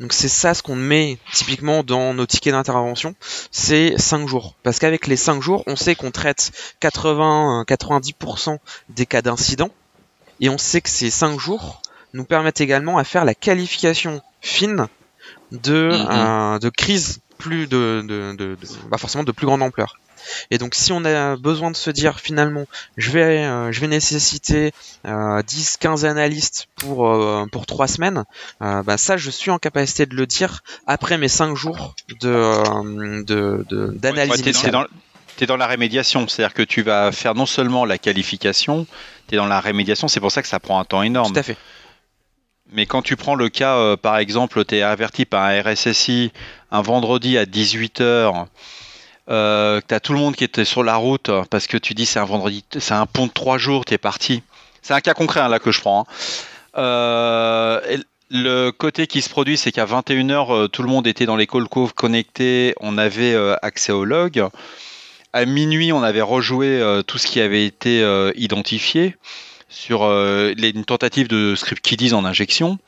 [0.00, 3.14] Donc c'est ça ce qu'on met typiquement dans nos tickets d'intervention,
[3.50, 4.54] c'est 5 jours.
[4.62, 6.50] Parce qu'avec les 5 jours, on sait qu'on traite
[6.82, 9.70] 80-90% des cas d'incident,
[10.40, 11.80] et on sait que ces 5 jours
[12.12, 14.88] nous permettent également à faire la qualification fine
[15.52, 16.60] de, mm-hmm.
[16.60, 18.56] de crise plus de, de, de,
[18.88, 19.98] bah forcément de plus grande ampleur.
[20.50, 22.64] Et donc si on a besoin de se dire finalement
[22.96, 24.72] je vais euh, je vais nécessiter
[25.04, 25.42] 10 euh,
[25.80, 28.24] 15 analystes pour euh, pour 3 semaines,
[28.60, 32.62] bah ça je suis en capacité de le dire après mes 5 jours de
[33.98, 34.86] d'analyse de, initiale.
[35.36, 38.86] tu es dans la rémédiation, c'est-à-dire que tu vas faire non seulement la qualification,
[39.28, 41.32] tu es dans la rémédiation, c'est pour ça que ça prend un temps énorme.
[41.32, 41.56] Tout à fait.
[42.72, 46.32] Mais quand tu prends le cas, par exemple, tu es averti par un RSSI
[46.70, 48.46] un vendredi à 18h
[49.30, 52.06] euh, tu as tout le monde qui était sur la route parce que tu dis
[52.06, 54.42] c'est un vendredi, c'est un pont de trois jours, tu es parti.
[54.82, 56.00] C'est un cas concret hein, là que je prends.
[56.00, 56.12] Hein.
[56.76, 57.98] Euh,
[58.30, 61.46] le côté qui se produit, c'est qu'à 21h, euh, tout le monde était dans les
[61.46, 64.46] call cove connectés, on avait euh, accès au log.
[65.32, 68.04] À minuit, on avait rejoué tout ce qui avait été
[68.36, 69.16] identifié
[69.68, 72.78] sur une tentative de script kiddies en injection.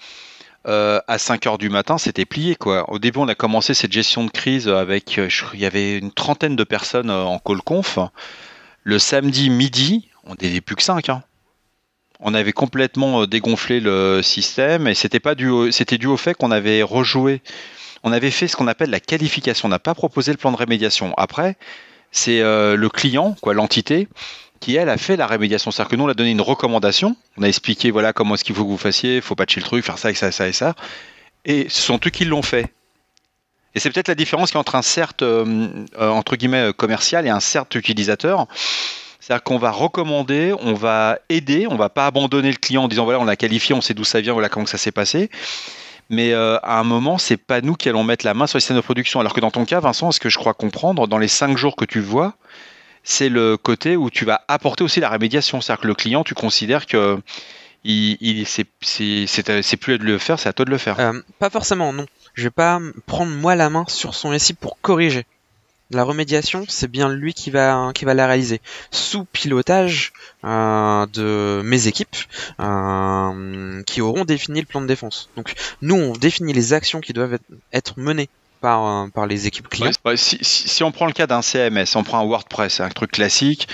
[0.66, 2.56] Euh, à 5 heures du matin, c'était plié.
[2.56, 2.90] Quoi.
[2.90, 6.10] Au début, on a commencé cette gestion de crise avec, euh, il y avait une
[6.10, 8.00] trentaine de personnes euh, en call conf.
[8.82, 11.08] Le samedi midi, on n'était plus que 5.
[11.08, 11.22] Hein.
[12.18, 16.82] On avait complètement dégonflé le système et c'était pas dû, c'était au fait qu'on avait
[16.82, 17.42] rejoué.
[18.02, 19.66] On avait fait ce qu'on appelle la qualification.
[19.66, 21.14] On n'a pas proposé le plan de rémédiation.
[21.16, 21.56] Après,
[22.10, 24.08] c'est le client, quoi, l'entité,
[24.60, 25.70] qui elle a fait la rémédiation.
[25.70, 28.54] C'est-à-dire que nous on a donné une recommandation, on a expliqué voilà comment est-ce qu'il
[28.54, 30.74] faut que vous fassiez, faut patcher le truc, faire ça et ça, ça et ça.
[31.44, 32.72] Et ce sont eux qui l'ont fait.
[33.74, 37.30] Et c'est peut-être la différence qui entre un CERT euh, euh, entre guillemets commercial et
[37.30, 38.46] un CERT utilisateur.
[39.20, 43.04] C'est-à-dire qu'on va recommander, on va aider, on va pas abandonner le client en disant
[43.04, 45.30] voilà on l'a qualifié, on sait d'où ça vient, voilà comment ça s'est passé.
[46.08, 48.60] mais euh, à un moment, c'est pas nous qui allons mettre la main sur les
[48.60, 49.18] systèmes de production.
[49.18, 51.74] Alors que dans ton cas, Vincent, ce que je crois comprendre, dans les cinq jours
[51.74, 52.34] que tu vois,
[53.06, 55.60] c'est le côté où tu vas apporter aussi la rémédiation.
[55.60, 57.18] C'est-à-dire que le client, tu considères que
[57.84, 58.64] il c'est
[59.76, 60.98] plus à de le faire, c'est à toi de le faire.
[60.98, 62.04] Euh, pas forcément, non.
[62.34, 65.24] Je vais pas prendre moi la main sur son SI pour corriger.
[65.92, 70.12] La remédiation, c'est bien lui qui va va la réaliser sous pilotage
[70.44, 72.16] euh, de mes équipes
[72.58, 75.30] euh, qui auront défini le plan de défense.
[75.36, 77.38] Donc nous, on définit les actions qui doivent
[77.72, 78.28] être menées
[78.66, 79.92] par, euh, par les équipes clients.
[80.16, 83.68] si, si, on prend le cas d'un CMS, on prend un WordPress, un truc classique,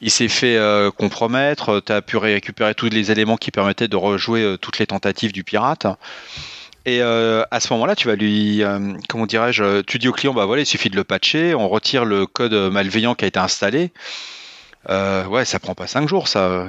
[0.00, 0.58] il s'est fait
[0.96, 5.32] compromettre, tu as pu récupérer tous les éléments qui permettaient de rejouer toutes les tentatives
[5.32, 5.86] du pirate.
[6.86, 10.32] Et euh, à ce moment-là, tu vas lui, euh, comment dirais-je, tu dis au client,
[10.32, 13.38] bah voilà, il suffit de le patcher, on retire le code malveillant qui a été
[13.38, 13.92] installé.
[14.88, 16.66] Euh, ouais, ça prend pas 5 jours, ça.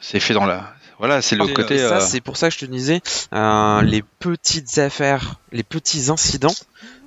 [0.00, 0.74] C'est fait dans la.
[0.98, 1.78] Voilà, c'est le côté.
[1.78, 3.00] Ça, c'est pour ça que je te disais,
[3.32, 6.54] les petites affaires, les petits incidents,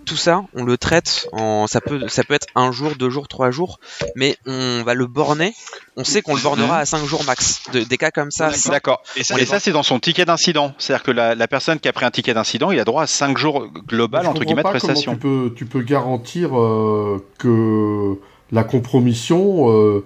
[0.06, 3.28] tout ça, on le traite en, ça peut, ça peut être un jour, deux jours,
[3.28, 3.80] trois jours,
[4.16, 5.54] mais on va le borner.
[5.98, 7.64] On sait qu'on le bornera à cinq jours max.
[7.72, 8.52] des cas comme ça.
[8.68, 9.02] D'accord.
[9.18, 10.74] Et ça, c'est dans son ticket d'incident.
[10.78, 13.38] C'est-à-dire que la, personne qui a pris un ticket d'incident, il a droit à cinq
[13.38, 15.14] jours global entre guillemets de prestation.
[15.14, 18.18] Tu peux, tu peux garantir euh, que
[18.52, 19.72] la compromission.
[19.72, 20.06] Euh,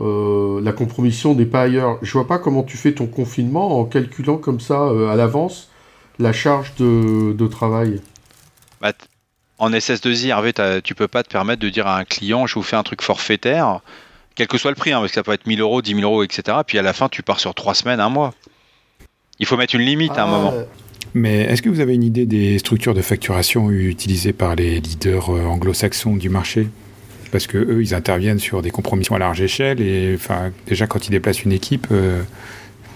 [0.00, 1.98] euh, la compromission n'est pas ailleurs.
[2.02, 5.70] Je vois pas comment tu fais ton confinement en calculant comme ça à l'avance
[6.20, 8.00] la charge de, de travail.
[8.80, 8.92] Bah,
[9.58, 12.62] en SS2I, Hervé, tu peux pas te permettre de dire à un client, je vous
[12.62, 13.80] fais un truc forfaitaire,
[14.34, 16.02] quel que soit le prix, hein, parce que ça peut être 1000 euros, 10 000
[16.02, 16.58] euros, etc.
[16.66, 18.34] Puis à la fin, tu pars sur 3 semaines, un mois.
[19.40, 20.54] Il faut mettre une limite à un ah, moment.
[21.14, 25.30] Mais est-ce que vous avez une idée des structures de facturation utilisées par les leaders
[25.30, 26.68] euh, anglo-saxons du marché?
[27.32, 31.06] Parce que eux, ils interviennent sur des compromissions à large échelle et enfin, déjà quand
[31.06, 32.22] ils déplacent une équipe, euh,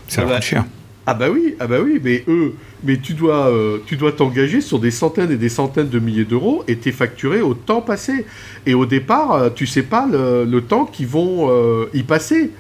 [0.09, 0.64] ça va coûte cher.
[1.05, 4.61] Ah bah oui, ah bah oui, mais eux, mais tu dois, euh, tu dois t'engager
[4.61, 8.25] sur des centaines et des centaines de milliers d'euros et t'es facturé au temps passé.
[8.67, 12.51] Et au départ, euh, tu sais pas le, temps qu'ils vont euh, y passer.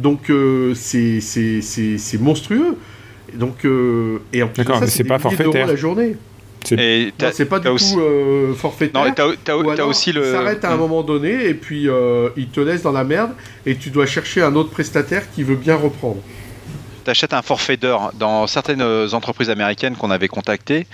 [0.00, 0.32] Donc
[0.74, 2.76] c'est c'est monstrueux.
[3.34, 3.64] Donc
[4.32, 6.16] et en plus c'est pas forfaitaire la journée.
[6.64, 9.04] C'est pas du tout forfaitaire.
[9.04, 9.12] Non,
[9.76, 10.24] t'as aussi le.
[10.32, 10.80] S'arrête à un hmm.
[10.80, 11.86] moment donné et puis
[12.36, 13.30] il te laisse dans la merde
[13.64, 16.20] et tu dois chercher un autre prestataire qui veut bien reprendre
[17.08, 20.86] achètes un forfait d'heures dans certaines entreprises américaines qu'on avait contactées.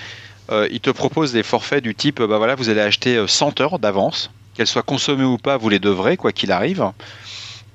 [0.51, 3.65] Euh, ils te proposent des forfaits du type bah voilà, vous allez acheter 100 euh,
[3.65, 6.91] heures d'avance, qu'elles soient consommées ou pas, vous les devrez, quoi qu'il arrive.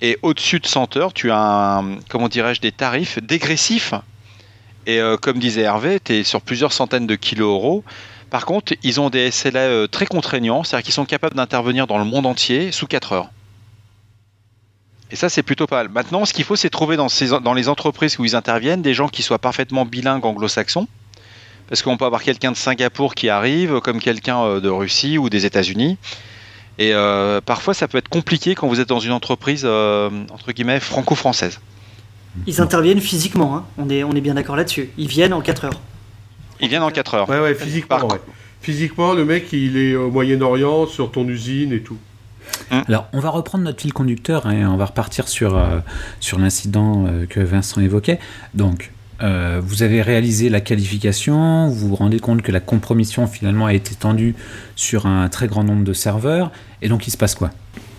[0.02, 3.94] Et au-dessus de 100 heures, tu as, comment dirais-je, des tarifs dégressifs.
[4.86, 7.84] Et euh, comme disait Hervé, tu es sur plusieurs centaines de kilos euros.
[8.32, 12.06] Par contre, ils ont des SLA très contraignants, c'est-à-dire qu'ils sont capables d'intervenir dans le
[12.06, 13.30] monde entier sous 4 heures.
[15.14, 15.90] Et ça, c'est plutôt pas mal.
[15.90, 18.96] Maintenant, ce qu'il faut, c'est trouver dans, ces, dans les entreprises où ils interviennent des
[18.96, 20.88] gens qui soient parfaitement bilingues anglo-saxons.
[21.70, 25.30] Parce qu'on peut avoir quelqu'un de Singapour qui arrive, comme quelqu'un euh, de Russie ou
[25.30, 26.00] des États-Unis.
[26.80, 30.52] Et euh, parfois, ça peut être compliqué quand vous êtes dans une entreprise, euh, entre
[30.52, 31.60] guillemets, franco-française.
[32.48, 33.66] Ils interviennent physiquement, hein.
[33.78, 34.90] on, est, on est bien d'accord là-dessus.
[34.98, 35.82] Ils viennent en 4 heures.
[36.60, 37.30] Ils viennent en 4 heures.
[37.30, 38.08] Ouais, ouais, physiquement.
[38.62, 42.00] Physiquement, le mec, il est au Moyen-Orient, sur ton usine et tout.
[42.72, 42.84] Hein.
[42.88, 45.80] Alors, on va reprendre notre fil conducteur et on va repartir sur, euh,
[46.38, 48.20] l'incident euh, que Vincent évoquait.
[48.54, 53.68] Donc, euh, vous avez réalisé la qualification, vous vous rendez compte que la compromission finalement
[53.68, 54.36] a été tendue
[54.76, 56.52] sur un très grand nombre de serveurs,
[56.82, 57.52] et donc il se passe quoi?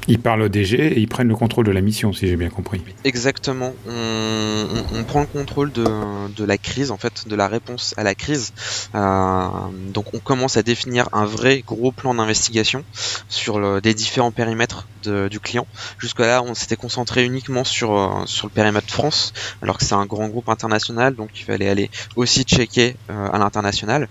[0.08, 2.50] Ils parlent au DG et ils prennent le contrôle de la mission, si j'ai bien
[2.50, 2.82] compris.
[3.04, 3.72] Exactement.
[3.86, 8.52] On, prend le contrôle de, la crise, en fait, de la réponse à la crise.
[8.94, 9.48] Euh,
[9.92, 12.84] donc on commence à définir un vrai gros plan d'investigation
[13.28, 15.66] sur le, des différents périmètres du client.
[15.98, 20.06] Jusque-là, on s'était concentré uniquement sur, euh, sur le périmètre France, alors que c'est un
[20.06, 24.08] grand groupe international, donc il fallait aller aussi checker euh, à l'international.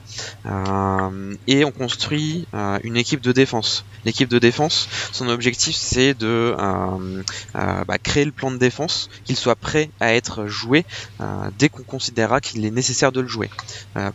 [1.48, 2.48] et on construit
[2.84, 3.86] une équipe de défense.
[4.06, 7.24] L'équipe de défense, son objectif, c'est de euh,
[7.56, 10.86] euh, bah, créer le plan de défense, qu'il soit prêt à être joué
[11.22, 13.50] euh, dès qu'on considérera qu'il est nécessaire de le jouer.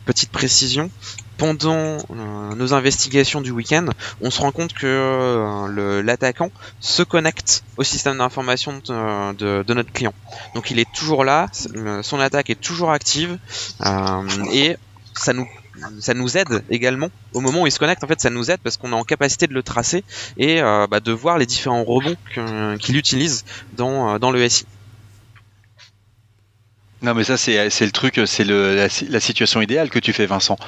[0.05, 0.91] petite précision,
[1.39, 1.99] pendant
[2.57, 3.87] nos investigations du week-end,
[4.21, 10.13] on se rend compte que l'attaquant se connecte au système d'information de, notre client.
[10.55, 11.47] Donc il est toujours là,
[12.03, 13.39] son attaque est toujours active
[14.53, 14.77] et
[15.15, 18.03] ça nous aide également au moment où il se connecte.
[18.05, 20.05] En fait, ça nous aide parce qu'on est en capacité de le tracer
[20.37, 22.17] et euh, bah, de voir les différents rebonds
[22.79, 23.45] qu'il utilise
[23.77, 24.67] dans, euh, dans le SI.
[27.01, 30.59] Non, mais ça, c'est le truc, c'est la, situation idéale que tu fais, Vincent.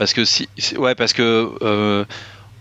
[0.00, 2.06] Parce que, si, ouais, parce que euh,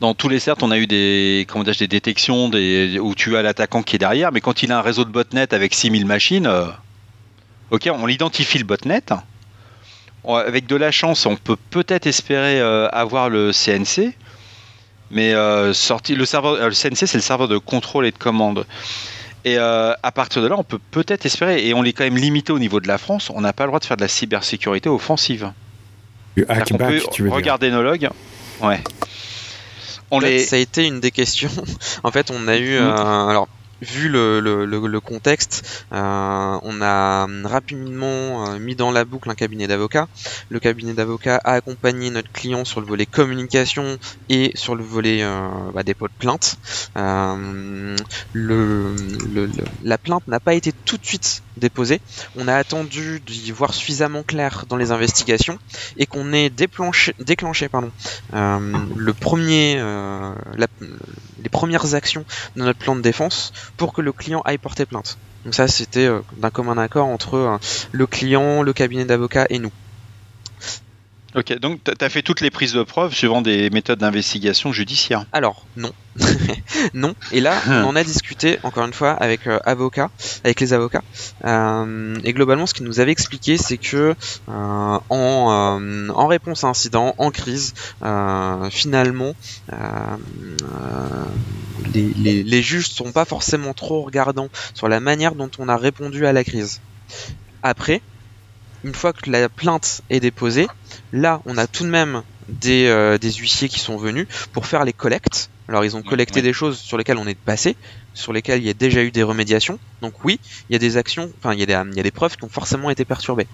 [0.02, 3.82] dans tous les certes, on a eu des, comment des détections où tu as l'attaquant
[3.82, 6.52] qui est derrière, mais quand il a un réseau de botnet avec 6000 machines,
[7.71, 9.02] ok, on identifie le botnet
[10.25, 14.13] avec de la chance, on peut peut-être espérer avoir le CNC.
[15.10, 15.34] Mais
[15.73, 18.65] sorti, le, serveur, le CNC, c'est le serveur de contrôle et de commande.
[19.45, 22.52] Et à partir de là, on peut peut-être espérer, et on est quand même limité
[22.52, 24.89] au niveau de la France, on n'a pas le droit de faire de la cybersécurité
[24.89, 25.54] offensive.
[26.38, 28.10] On peut tu veux regarder nos logs.
[28.62, 28.82] Ouais.
[30.12, 30.39] On les...
[30.39, 31.52] Ça a été une des questions.
[32.04, 32.76] en fait, on a eu.
[32.76, 33.48] Euh, alors,
[33.82, 39.36] vu le, le, le, contexte, euh, on a rapidement euh, mis dans la boucle un
[39.36, 40.08] cabinet d'avocats.
[40.50, 43.98] Le cabinet d'avocats a accompagné notre client sur le volet communication
[44.30, 46.58] et sur le volet euh, bah, dépôt de plainte.
[46.98, 47.96] Euh,
[48.34, 48.96] le,
[49.84, 52.02] la plainte n'a pas été tout de suite déposée.
[52.38, 55.60] On a attendu d'y voir suffisamment clair dans les investigations
[55.98, 57.13] et qu'on ait déclenché,
[58.34, 58.60] euh,
[58.95, 60.67] le premier, la,
[61.41, 65.17] les premières actions de notre plan de défense pour que le client aille porter plainte.
[65.45, 67.58] Donc ça, c'était euh, d'un commun accord entre euh,
[67.91, 69.72] le client, le cabinet d'avocats et nous.
[71.36, 75.26] Ok, donc tu as fait toutes les prises de preuves suivant des méthodes d'investigation judiciaire
[75.32, 75.92] Alors, non.
[76.96, 77.13] non.
[77.32, 81.04] Et là, on en a discuté, encore une fois, avec euh, avec les avocats.
[81.46, 84.13] Euh, et globalement, ce qu'ils nous avaient expliqué, c'est que euh,
[84.48, 87.74] en, en, réponse à un incident, en crise,
[88.72, 89.36] finalement,
[91.94, 95.78] les, les, les juges sont pas forcément trop regardants sur la manière dont on a
[95.78, 96.82] répondu à la crise.
[97.62, 98.02] Après,
[98.84, 100.68] une fois que la plainte est déposée,
[101.12, 104.86] là, on a tout de même des, euh, des huissiers qui sont venus pour faire
[104.86, 105.50] les collectes.
[105.68, 107.76] Alors, ils ont collecté des choses sur lesquelles on est passé,
[108.13, 109.80] sur lesquelles il y a déjà eu des remédiations.
[110.02, 112.04] Donc oui, il y a des actions, enfin, il y, a des, il y a
[112.04, 113.48] des preuves qui ont forcément été perturbées.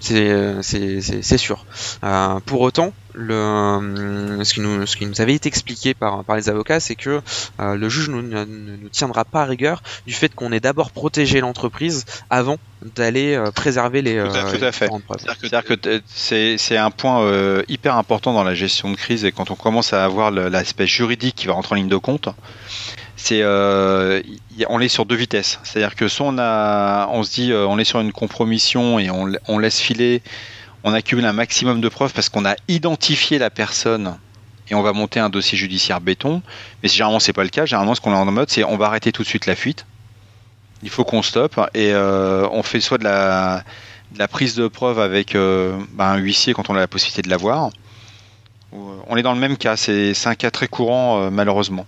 [0.00, 1.64] C'est sûr.
[2.04, 6.24] Euh, pour autant, le, euh, ce, qui nous, ce qui nous avait été expliqué par,
[6.24, 7.20] par les avocats, c'est que
[7.60, 11.40] euh, le juge ne nous, tiendra pas à rigueur du fait qu'on ait d'abord protégé
[11.40, 12.58] l'entreprise avant
[12.94, 14.88] d'aller euh, préserver les, tout à, tout à fait.
[15.40, 19.56] C'est-à-dire que c'est un point hyper important dans la gestion de crise et quand on
[19.56, 22.28] commence à avoir l'aspect juridique qui va rentrer en ligne de compte,
[23.32, 24.22] euh,
[24.68, 25.58] on est sur deux vitesses.
[25.62, 29.10] C'est-à-dire que soit on a, on se dit, euh, on est sur une compromission et
[29.10, 30.22] on, laisse filer,
[30.84, 34.16] on accumule un maximum de preuves parce qu'on a identifié la personne
[34.70, 36.42] et on va monter un dossier judiciaire béton.
[36.82, 37.66] Mais généralement c'est pas le cas.
[37.66, 39.86] Généralement ce qu'on est en mode, c'est on va arrêter tout de suite la fuite.
[40.82, 43.64] Il faut qu'on stoppe et euh, on fait soit de la,
[44.12, 47.30] de la, prise de preuve avec bah, un huissier quand on a la possibilité de
[47.30, 47.70] l'avoir.
[48.72, 49.76] On est dans le même cas.
[49.76, 51.86] C'est un cas très courant malheureusement.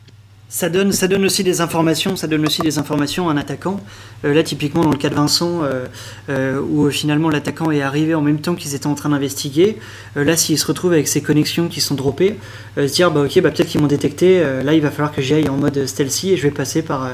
[0.53, 3.81] Ça donne, ça donne aussi des informations, ça donne aussi des informations à un attaquant.
[4.25, 5.87] Euh, là, typiquement, dans le cas de Vincent, euh,
[6.29, 9.77] euh, où finalement l'attaquant est arrivé en même temps qu'ils étaient en train d'investiguer,
[10.17, 12.35] là, s'il se retrouve avec ses connexions qui sont droppées,
[12.77, 15.35] se dire, bah ok, bah, peut-être qu'ils m'ont détecté, là, il va falloir que j'y
[15.35, 17.11] aille en mode stealthy et je vais passer par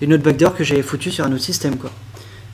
[0.00, 1.92] une autre backdoor que j'avais foutue sur un autre système, quoi.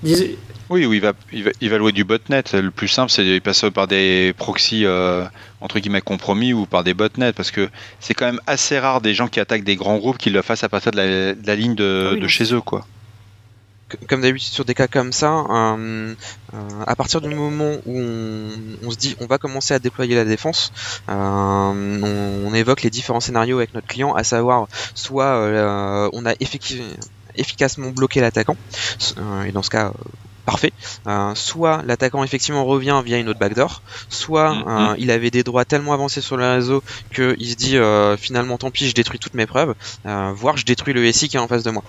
[0.05, 0.37] Oui,
[0.69, 2.43] oui il, va, il, va, louer du botnet.
[2.53, 4.85] Le plus simple, c'est de passer par des proxys
[5.61, 7.69] entre guillemets compromis ou par des botnets parce que
[8.01, 10.65] c'est quand même assez rare des gens qui attaquent des grands groupes qui le fassent
[10.65, 12.61] à partir de la, ligne de, ah chez eux.
[12.61, 12.87] quoi.
[14.09, 16.15] Comme d'habitude sur des cas comme ça, euh,
[16.55, 18.01] euh, à partir du moment où
[18.83, 20.73] on, se dit on va commencer à déployer la défense,
[21.07, 26.35] on, évoque les différents scénarios avec notre client, à savoir soit on a
[27.37, 28.57] efficacement bloqué l'attaquant,
[29.47, 29.93] et dans ce cas
[30.47, 30.73] parfait.
[31.07, 35.43] Euh, soit l'attaquant effectivement revient via une autre backdoor, soit mm, euh, il avait des
[35.43, 36.83] droits tellement avancés sur le réseau
[37.15, 40.95] qu'il se dit euh, finalement tant pis je détruis toutes mes preuves, voire je détruis
[40.95, 41.83] le SI qui est en face de moi.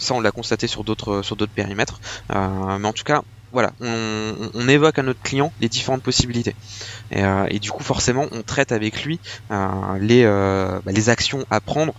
[0.00, 3.22] ça on l'a constaté sur d'autres sur d'autres périmètres, mais en tout cas
[3.52, 6.54] voilà, on, évoque à notre client les différentes possibilités.
[7.10, 9.18] Et, du coup, forcément, on traite avec lui
[10.00, 11.94] les, bah, les actions à prendre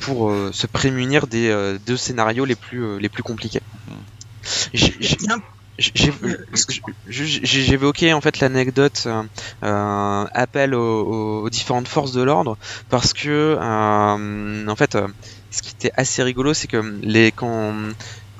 [0.00, 3.60] pour se prémunir des deux scénarios les plus, les plus compliqués.
[7.68, 9.22] Évoqué en fait l'anecdote euh,
[9.64, 14.98] euh, appel aux, différentes forces de l'ordre parce que euh, en fait
[15.50, 17.74] ce qui était assez rigolo c'est que les quand,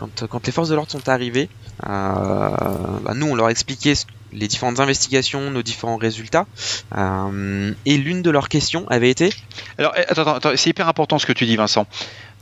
[0.03, 1.49] quand, quand les forces de l'ordre sont arrivées
[1.83, 3.95] bah, nous on leur expliquait
[4.33, 6.47] les différentes investigations, nos différents résultats.
[6.95, 9.31] et l'une de leurs questions avait été.
[9.79, 11.87] Alors, eh, attends, attends c'est hyper important ce que tu dis, Vincent.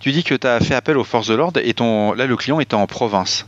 [0.01, 2.37] Tu dis que tu as fait appel aux forces de l'ordre et ton, là, le
[2.37, 3.47] client était en province.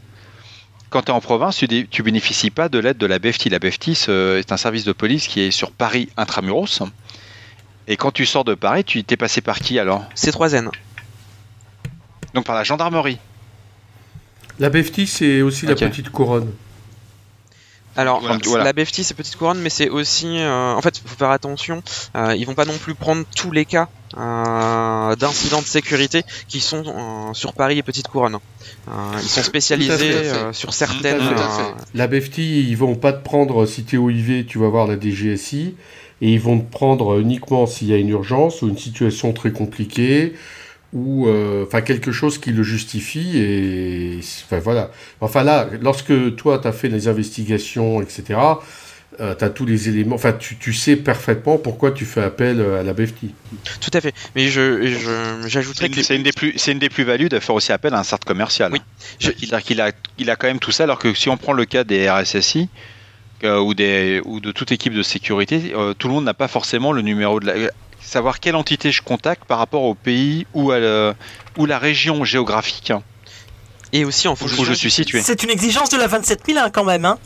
[0.90, 3.48] Quand tu es en province, tu, ne bénéficies pas de l'aide de la BFT.
[3.48, 6.82] La BFT, c'est un service de police qui est sur Paris intramuros.
[7.88, 10.04] Et quand tu sors de Paris, tu t'es passé par qui alors?
[10.14, 10.68] C3N.
[12.34, 13.18] Donc par la gendarmerie.
[14.62, 16.52] La BFT, c'est aussi la petite couronne.
[17.96, 20.38] Alors, la BFT, c'est petite couronne, mais c'est aussi.
[20.38, 21.82] Euh, en fait, il faut faire attention.
[22.14, 26.60] Euh, ils vont pas non plus prendre tous les cas euh, d'incidents de sécurité qui
[26.60, 28.38] sont sur Paris et petite couronne.
[29.20, 31.18] ils sont spécialisés sur certaines.
[31.92, 34.94] La BFT, ils vont pas te prendre si tu es OIV, tu vas voir la
[34.94, 35.74] DGSI,
[36.20, 39.50] et ils vont te prendre uniquement s'il y a une urgence ou une situation très
[39.50, 40.34] compliquée
[40.92, 44.90] ou euh, enfin quelque chose qui le justifie et enfin voilà.
[45.20, 48.38] Enfin là lorsque toi tu as fait les investigations etc
[49.20, 52.60] euh, tu as tous les éléments enfin tu, tu, sais parfaitement pourquoi tu fais appel
[52.60, 53.26] à la BFT
[53.80, 54.14] tout à fait.
[54.34, 57.54] Mais je j'ajouterais que c'est une des plus c'est une des plus values de faire
[57.54, 58.80] aussi appel à un cercle commercial oui.
[59.18, 61.64] c'est-à-dire qu'il a il a quand même tout ça alors que si on prend le
[61.64, 62.68] cas des RSSI
[63.44, 66.92] euh, ou, des, ou de toute équipe de sécurité, tout le monde n'a pas forcément
[66.92, 67.54] le numéro de la
[68.12, 71.14] savoir quelle entité je contacte par rapport au pays ou, à
[71.58, 72.92] ou la région géographique.
[73.92, 75.20] Et aussi en fonction où je suis situé.
[75.22, 77.18] C'est une exigence de la 27001 quand même, hein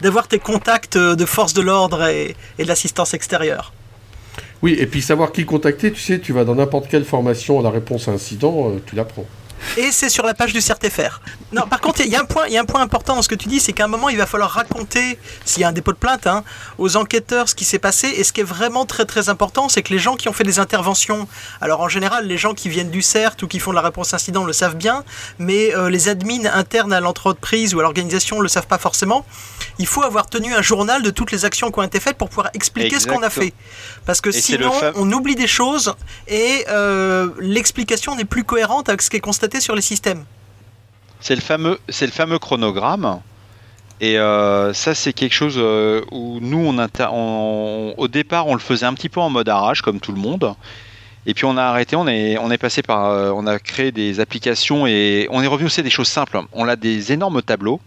[0.00, 3.72] d'avoir tes contacts de force de l'ordre et, et de l'assistance extérieure.
[4.62, 7.70] Oui, et puis savoir qui contacter, tu sais, tu vas dans n'importe quelle formation, la
[7.70, 9.26] réponse à incident, euh, tu l'apprends
[9.76, 11.20] et c'est sur la page du CERTFR.
[11.52, 13.28] Non, par contre, il y, a un point, y a un point important dans ce
[13.28, 15.72] que tu dis, c'est qu'à un moment, il va falloir raconter, s'il y a un
[15.72, 16.44] dépôt de plainte, hein,
[16.78, 18.08] aux enquêteurs ce qui s'est passé.
[18.08, 20.44] Et ce qui est vraiment très très important, c'est que les gens qui ont fait
[20.44, 21.28] des interventions,
[21.60, 24.12] alors en général, les gens qui viennent du CERT ou qui font de la réponse
[24.12, 25.04] incident le savent bien,
[25.38, 29.24] mais euh, les admins internes à l'entreprise ou à l'organisation ne le savent pas forcément.
[29.78, 32.28] Il faut avoir tenu un journal de toutes les actions qui ont été faites pour
[32.28, 33.52] pouvoir expliquer ce qu'on a fait.
[34.04, 35.94] Parce que sinon, on oublie des choses
[36.28, 40.24] et euh, l'explication n'est plus cohérente avec ce qui est constaté sur les systèmes.
[41.20, 43.20] C'est le fameux, c'est le fameux chronogramme.
[44.00, 48.84] Et euh, ça, c'est quelque chose euh, où nous, on, au départ, on le faisait
[48.84, 50.54] un petit peu en mode arrache, comme tout le monde.
[51.24, 54.86] Et puis on a arrêté, on est, passé par, euh, on a créé des applications
[54.86, 56.40] et on est revenu aussi à des choses simples.
[56.52, 57.80] On a des énormes tableaux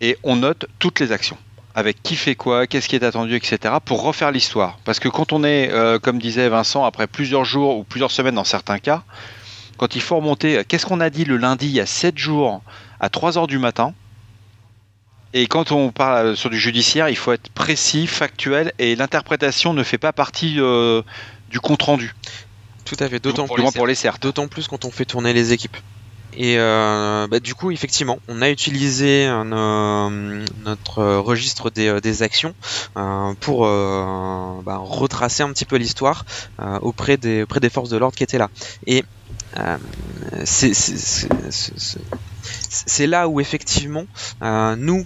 [0.00, 1.38] et on note toutes les actions
[1.74, 3.74] avec qui fait quoi, qu'est-ce qui est attendu, etc.
[3.84, 4.78] pour refaire l'histoire.
[4.84, 5.72] Parce que quand on est,
[6.02, 9.02] comme disait Vincent, après plusieurs jours ou plusieurs semaines dans certains cas,
[9.80, 12.18] quand il faut remonter, euh, qu'est-ce qu'on a dit le lundi il y a 7
[12.18, 12.60] jours
[13.00, 13.94] à 3 heures du matin?
[15.32, 19.72] Et quand on parle euh, sur du judiciaire, il faut être précis, factuel, et l'interprétation
[19.72, 21.00] ne fait pas partie euh,
[21.48, 22.14] du compte rendu.
[22.84, 25.78] Tout à fait, d'autant plus, pour les D'autant plus quand on fait tourner les équipes.
[26.36, 32.54] Et bah, du coup, effectivement, on a utilisé notre registre des, actions
[33.40, 36.24] pour bah, retracer un petit peu l'histoire
[36.82, 38.48] auprès, des, auprès des forces de l'ordre qui étaient là.
[38.86, 39.19] Et euh,
[42.72, 44.04] c'est là où effectivement
[44.42, 45.04] euh, nous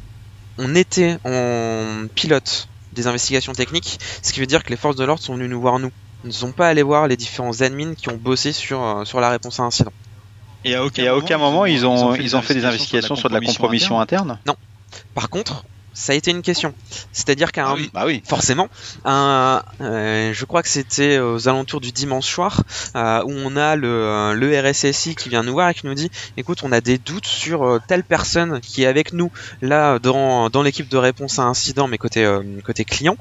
[0.58, 5.04] on était en pilote des investigations techniques, ce qui veut dire que les forces de
[5.04, 5.90] l'ordre sont venues nous voir nous.
[6.22, 9.20] Ils ne sont pas allés voir les différents admins qui ont bossé sur, euh, sur
[9.20, 9.92] la réponse à incident.
[10.64, 13.40] Et à aucun, aucun moment, ils ont, ils ont fait, des investigations sur de la
[13.40, 14.38] compromission interne?
[14.46, 14.56] Non.
[15.14, 15.64] Par contre,
[15.94, 16.74] ça a été une question.
[17.12, 18.22] C'est-à-dire qu'un, ah bah oui.
[18.26, 18.68] forcément,
[19.04, 22.64] un, euh, je crois que c'était aux alentours du dimanche soir
[22.96, 25.94] euh, où on a le, euh, le, RSSI qui vient nous voir et qui nous
[25.94, 29.30] dit, écoute, on a des doutes sur telle personne qui est avec nous
[29.62, 32.24] là dans, dans l'équipe de réponse à incident, mais côté
[32.64, 33.16] côté client,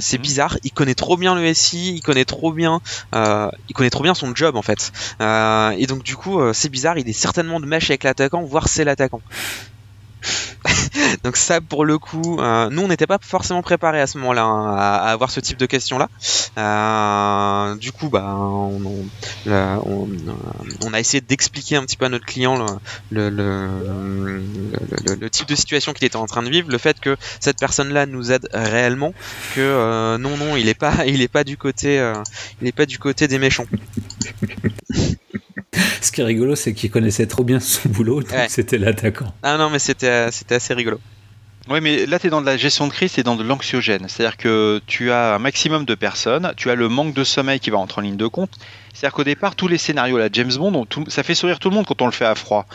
[0.00, 0.22] c'est mhm.
[0.22, 0.58] bizarre.
[0.64, 2.80] Il connaît trop bien le SI, il connaît trop bien,
[3.12, 4.92] il connaît trop bien son job en fait.
[5.20, 6.98] et donc du coup, c'est bizarre.
[6.98, 9.20] Il est certainement de mèche avec l'attaquant, voire c'est l'attaquant.
[11.24, 14.44] Donc ça, pour le coup, euh, nous on n'était pas forcément préparés à ce moment-là
[14.44, 16.08] hein, à, avoir ce type de questions-là.
[16.58, 19.08] Euh, du coup, bah, on,
[20.92, 22.66] a essayé d'expliquer un petit peu à notre client
[23.10, 24.40] le,
[25.30, 28.32] type de situation qu'il était en train de vivre, le fait que cette personne-là nous
[28.32, 29.14] aide réellement,
[29.54, 30.92] que euh, non, non, il n'est pas,
[31.32, 33.66] pas du pas du côté des méchants.
[36.00, 39.32] Ce qui est rigolo, c'est qu'il connaissait trop bien son boulot, donc c'était l'attaquant.
[39.42, 41.00] Ah non, mais c'était c'était assez rigolo.
[41.68, 44.06] Oui, mais là, tu es dans de la gestion de crise, tu dans de l'anxiogène.
[44.08, 47.70] C'est-à-dire que tu as un maximum de personnes, tu as le manque de sommeil qui
[47.70, 48.50] va entrer en ligne de compte.
[48.92, 51.86] C'est-à-dire qu'au départ, tous les scénarios, la James Bond, ça fait sourire tout le monde
[51.86, 52.66] quand on le fait à froid.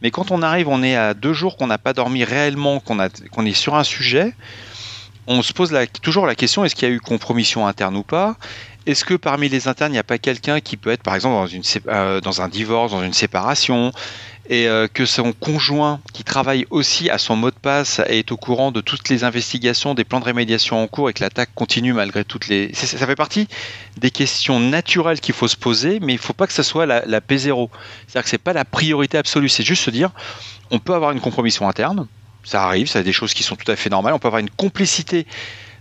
[0.00, 2.96] Mais quand on arrive, on est à deux jours qu'on n'a pas dormi réellement, qu'on
[3.30, 4.32] qu'on est sur un sujet,
[5.26, 8.36] on se pose toujours la question est-ce qu'il y a eu compromission interne ou pas?
[8.86, 11.34] Est-ce que parmi les internes, il n'y a pas quelqu'un qui peut être, par exemple,
[11.34, 13.92] dans, euh, un divorce, dans une séparation,
[14.48, 18.36] et euh, que son conjoint, qui travaille aussi à son mot de passe, est au
[18.36, 21.92] courant de toutes les investigations, des plans de rémédiation en cours, et que l'attaque continue
[21.92, 22.74] malgré toutes les...
[22.74, 23.46] Ça, fait partie
[23.98, 26.86] des questions naturelles qu'il faut se poser, mais il ne faut pas que ce soit
[26.86, 27.68] la, P0.
[28.08, 30.10] C'est-à-dire que ce n'est pas la priorité absolue, c'est juste se dire,
[30.70, 32.08] on peut avoir une compromission interne,
[32.44, 34.40] ça arrive, ça a des choses qui sont tout à fait normales, on peut avoir
[34.40, 35.26] une complicité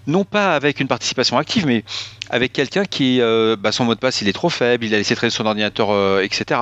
[0.07, 1.83] non pas avec une participation active, mais
[2.29, 4.97] avec quelqu'un qui, euh, bah, son mot de passe, il est trop faible, il a
[4.97, 6.59] laissé traîner son ordinateur, euh, etc.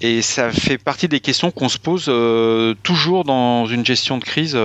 [0.00, 4.24] Et ça fait partie des questions qu'on se pose euh, toujours dans une gestion de
[4.24, 4.58] crise,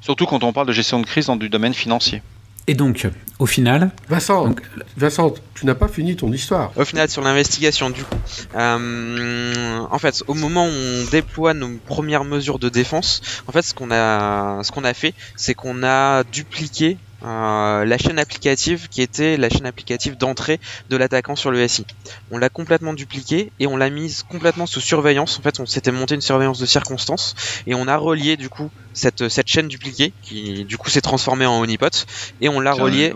[0.00, 2.22] surtout quand on parle de gestion de crise dans du domaine financier.
[2.66, 3.08] Et donc,
[3.38, 3.90] au final.
[4.08, 4.54] Vincent,
[4.96, 6.72] Vincent tu n'as pas fini ton histoire.
[6.76, 8.16] Au final, sur l'investigation, du coup.
[8.54, 13.62] Euh, en fait, au moment où on déploie nos premières mesures de défense, en fait,
[13.62, 18.88] ce qu'on a, ce qu'on a fait, c'est qu'on a dupliqué euh, la chaîne applicative
[18.88, 20.60] qui était la chaîne applicative d'entrée
[20.90, 21.86] de l'attaquant sur le SI.
[22.30, 25.38] On l'a complètement dupliqué et on l'a mise complètement sous surveillance.
[25.38, 27.34] En fait, on s'était monté une surveillance de circonstances
[27.66, 31.46] et on a relié du coup cette, cette chaîne dupliquée qui du coup s'est transformée
[31.46, 32.06] en honeypot
[32.40, 33.12] et on l'a relié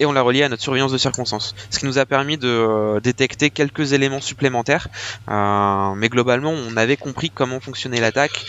[0.00, 1.54] et on l'a relié à notre surveillance de circonstances.
[1.70, 4.88] Ce qui nous a permis de euh, détecter quelques éléments supplémentaires.
[5.28, 8.44] Euh, mais globalement, on avait compris comment fonctionnait l'attaque.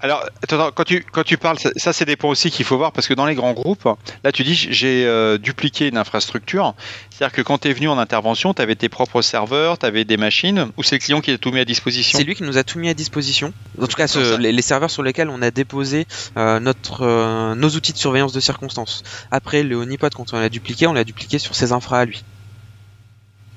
[0.00, 2.92] Alors, attends, quand tu, quand tu parles, ça, c'est des points aussi qu'il faut voir
[2.92, 3.88] parce que dans les grands groupes,
[4.24, 6.74] là tu dis j'ai euh, dupliqué une infrastructure.
[7.10, 10.04] C'est-à-dire que quand tu es venu en intervention, tu avais tes propres serveurs, tu avais
[10.04, 12.18] des machines ou c'est le client qui a tout mis à disposition?
[12.18, 13.52] C'est lui qui nous a tout mis à disposition.
[13.80, 14.06] En tout cas,
[14.38, 19.02] les, serveurs sur lesquels on a déposé notre, nos outils de surveillance de circonstances.
[19.30, 22.24] Après, le honeypot, quand on l'a dupliqué, on l'a dupliqué sur ses infras à lui.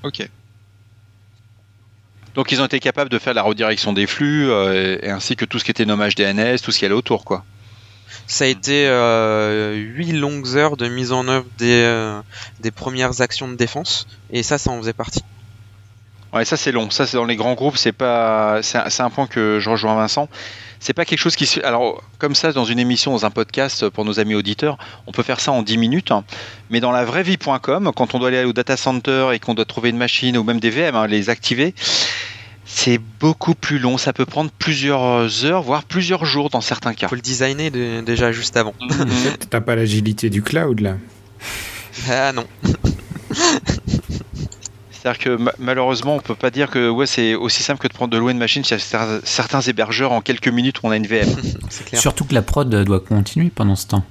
[0.02, 0.28] Ok.
[2.34, 5.46] Donc ils ont été capables de faire la redirection des flux euh, et ainsi que
[5.46, 7.44] tout ce qui était nommage DNS, tout ce qui allait autour, quoi.
[8.26, 12.20] Ça a été euh, 8 longues heures de mise en œuvre des, euh,
[12.60, 15.22] des premières actions de défense et ça, ça en faisait partie.
[16.32, 16.90] Ouais, ça c'est long.
[16.90, 20.28] Ça c'est dans les grands groupes, c'est pas, c'est un point que je rejoins Vincent
[20.80, 23.88] c'est pas quelque chose qui se Alors, comme ça, dans une émission, dans un podcast,
[23.88, 26.10] pour nos amis auditeurs, on peut faire ça en 10 minutes.
[26.10, 26.24] Hein.
[26.70, 29.64] Mais dans la vraie vie.com, quand on doit aller au data center et qu'on doit
[29.64, 31.74] trouver une machine ou même des VM, hein, les activer,
[32.64, 33.96] c'est beaucoup plus long.
[33.96, 37.08] Ça peut prendre plusieurs heures, voire plusieurs jours dans certains cas.
[37.08, 38.74] Faut le designer déjà juste avant.
[39.50, 40.96] T'as pas l'agilité du cloud là?
[42.10, 42.46] Ah non.
[45.06, 48.10] C'est-à-dire que malheureusement, on peut pas dire que ouais, c'est aussi simple que de prendre
[48.10, 51.28] de louer une machine chez certains hébergeurs en quelques minutes où on a une VM.
[51.92, 54.02] Surtout que la prod doit continuer pendant ce temps.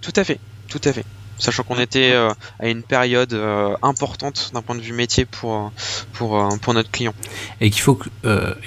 [0.00, 1.04] Tout à fait, tout à fait.
[1.38, 5.70] Sachant qu'on était euh, à une période euh, importante d'un point de vue métier pour,
[6.14, 7.14] pour, euh, pour notre client.
[7.60, 8.00] Et qu'il faut,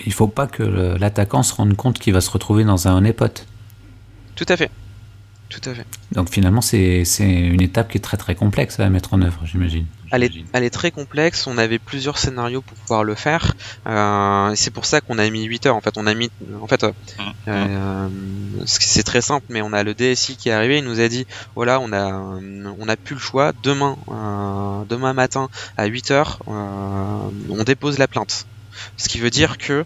[0.06, 3.44] il faut pas que l'attaquant se rende compte qu'il va se retrouver dans un épot.
[4.38, 4.72] Tout à fait.
[5.50, 5.86] Tout à fait.
[6.12, 9.86] Donc finalement, c'est une étape qui est très très complexe à mettre en œuvre, j'imagine.
[10.12, 13.54] Elle est, elle est, très complexe, on avait plusieurs scénarios pour pouvoir le faire.
[13.88, 15.76] Euh, c'est pour ça qu'on a mis 8 heures.
[15.76, 16.30] En fait, on a mis,
[16.62, 17.32] en fait, euh, mmh.
[17.50, 18.10] euh,
[18.66, 21.28] c'est très simple, mais on a le DSI qui est arrivé, il nous a dit,
[21.56, 23.52] voilà, on a, on a plus le choix.
[23.64, 28.46] Demain, euh, demain matin à 8 heures, on dépose la plainte.
[28.96, 29.86] Ce qui veut dire que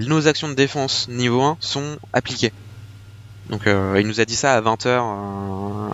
[0.00, 2.52] nos actions de défense niveau 1 sont appliquées.
[3.50, 5.90] Donc euh, il nous a dit ça à 20h euh,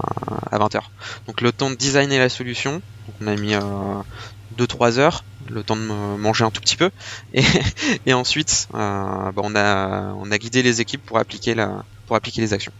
[0.51, 0.81] à 20h.
[1.27, 5.63] Donc le temps de designer la solution, donc on a mis 2-3 euh, heures, le
[5.63, 6.91] temps de manger un tout petit peu,
[7.35, 7.43] et,
[8.07, 12.41] et ensuite bah, on, a, on a guidé les équipes pour appliquer, la, pour appliquer
[12.41, 12.73] les actions.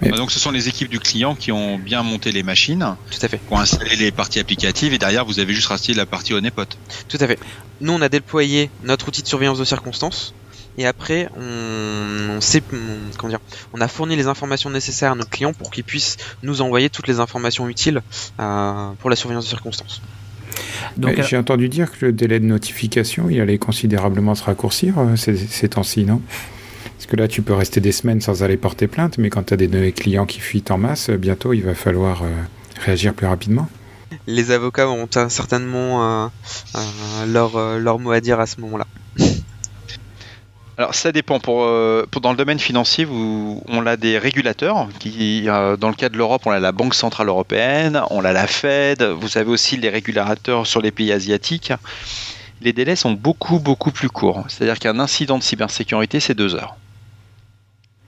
[0.00, 3.18] Bah, donc ce sont les équipes du client qui ont bien monté les machines, Tout
[3.24, 3.38] à fait.
[3.38, 6.64] qui ont installé les parties applicatives et derrière vous avez juste resté la partie honeypot.
[7.08, 7.38] Tout à fait.
[7.80, 10.34] Nous on a déployé notre outil de surveillance de circonstances
[10.78, 12.62] et après on, sait,
[13.18, 13.40] comment dire,
[13.72, 17.08] on a fourni les informations nécessaires à notre client pour qu'il puisse nous envoyer toutes
[17.08, 18.02] les informations utiles
[18.40, 20.02] euh, pour la surveillance de circonstances.
[20.96, 25.16] Donc, J'ai entendu dire que le délai de notification, il allait considérablement se raccourcir euh,
[25.16, 26.20] ces, temps-ci, non?
[26.96, 29.54] Parce que là, tu peux rester des semaines sans aller porter plainte, mais quand tu
[29.54, 32.28] as des clients qui fuient en masse, bientôt, il va falloir euh,
[32.84, 33.68] réagir plus rapidement.
[34.26, 36.30] Les avocats ont certainement
[37.26, 38.86] leur, leur mot à dire à ce moment-là.
[40.78, 41.38] Alors ça dépend.
[41.48, 44.88] Euh, pour, dans le domaine financier, on a des régulateurs.
[45.06, 48.46] Euh, dans le cas de l'Europe, on a la Banque centrale européenne, on a la
[48.46, 49.02] Fed.
[49.02, 51.72] Vous avez aussi les régulateurs sur les pays asiatiques.
[52.62, 54.44] Les délais sont beaucoup beaucoup plus courts.
[54.48, 56.76] C'est-à-dire qu'un incident de cybersécurité, c'est deux heures.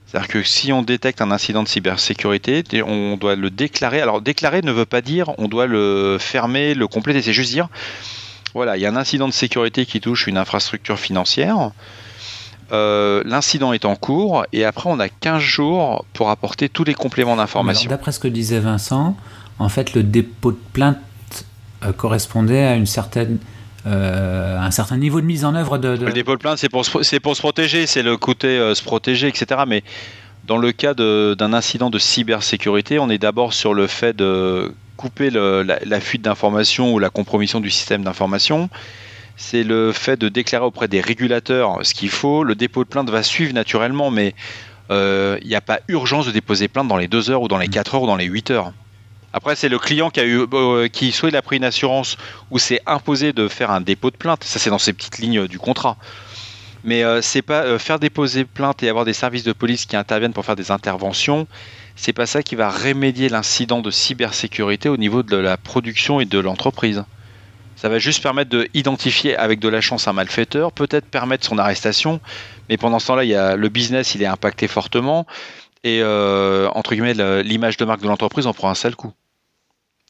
[0.07, 4.01] C'est-à-dire que si on détecte un incident de cybersécurité, on doit le déclarer.
[4.01, 7.21] Alors déclarer ne veut pas dire on doit le fermer, le compléter.
[7.21, 7.67] C'est juste dire
[8.55, 11.71] voilà, il y a un incident de sécurité qui touche une infrastructure financière.
[12.71, 16.95] Euh, l'incident est en cours et après on a 15 jours pour apporter tous les
[16.95, 17.89] compléments d'information.
[17.89, 19.15] D'après ce que disait Vincent,
[19.59, 20.97] en fait le dépôt de plainte
[21.83, 23.37] euh, correspondait à une certaine
[23.85, 25.89] euh, un certain niveau de mise en œuvre de.
[25.89, 29.27] Le dépôt de plainte, c'est pour, se, pour se protéger, c'est le côté se protéger,
[29.27, 29.61] etc.
[29.67, 29.83] Mais
[30.47, 35.29] dans le cas d'un incident de cybersécurité, on est d'abord sur le fait de couper
[35.29, 38.71] la, la, fuite d'informations ou la compromission du système d'information
[39.37, 42.43] c'est le fait de déclarer auprès des régulateurs ce qu'il faut.
[42.43, 44.29] Le dépôt de plainte va suivre naturellement, mais
[44.89, 47.57] il euh, n'y a pas urgence de déposer plainte dans les 2 heures ou dans
[47.57, 48.73] les 4 heures ou dans les 8 heures.
[49.33, 50.47] Après, c'est le client qui a eu,
[50.89, 52.17] qui soit il a pris une assurance
[52.51, 54.45] ou c'est imposé de faire un dépôt de plainte.
[54.45, 55.97] Ça, c'est dans ces petites lignes du contrat.
[56.85, 60.45] Mais c'est pas faire déposer plainte et avoir des services de police qui interviennent pour
[60.45, 61.47] faire des interventions.
[61.97, 66.25] C'est pas ça qui va remédier l'incident de cybersécurité au niveau de la production et
[66.25, 67.03] de l'entreprise.
[67.75, 72.21] Ça va juste permettre d'identifier avec de la chance un malfaiteur, peut-être permettre son arrestation,
[72.69, 75.27] mais pendant ce temps-là, il y a, le business il est impacté fortement
[75.83, 79.13] et euh, entre guillemets l'image de marque de l'entreprise en prend un sale coup.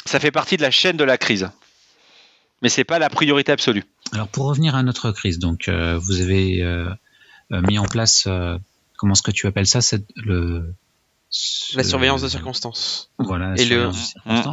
[0.05, 1.49] Ça fait partie de la chaîne de la crise,
[2.61, 3.84] mais c'est pas la priorité absolue.
[4.13, 6.88] Alors pour revenir à notre crise, donc euh, vous avez euh,
[7.49, 8.28] mis en place
[8.97, 9.80] comment est-ce que tu appelles ça,
[10.16, 10.74] le
[11.76, 13.11] la surveillance de circonstances.
[13.18, 13.55] Voilà.
[13.57, 13.89] et, le,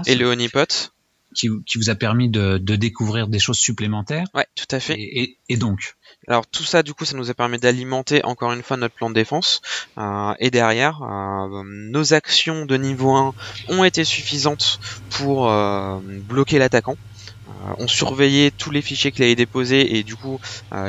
[0.07, 0.93] et le honeypot
[1.35, 4.26] qui, vous a permis de, découvrir des choses supplémentaires.
[4.35, 4.97] Ouais, tout à fait.
[4.99, 5.95] Et, donc
[6.28, 9.11] alors tout ça, du coup, ça nous a permis d'alimenter encore une fois notre plan
[9.11, 9.61] de défense.
[9.99, 13.35] Euh, et derrière, euh, nos actions de niveau 1
[13.68, 14.78] ont été suffisantes
[15.11, 16.97] pour euh, bloquer l'attaquant.
[17.78, 20.41] on surveillait tous les fichiers qu'il avait déposés et du coup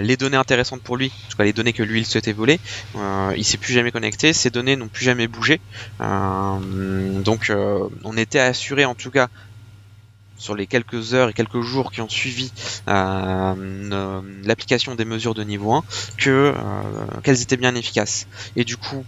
[0.02, 2.60] les données intéressantes pour lui, en tout cas les données que lui il souhaitait voler.
[3.38, 5.62] il s'est plus jamais connecté, ces données n'ont plus jamais bougé.
[6.00, 7.52] donc
[8.04, 9.30] on était assuré en tout cas
[10.38, 12.52] sur les quelques heures et quelques jours qui ont suivi
[12.88, 15.84] euh, l'application des mesures de niveau 1
[16.18, 18.28] que euh, qu'elles étaient bien efficaces.
[18.56, 19.06] Et du coup,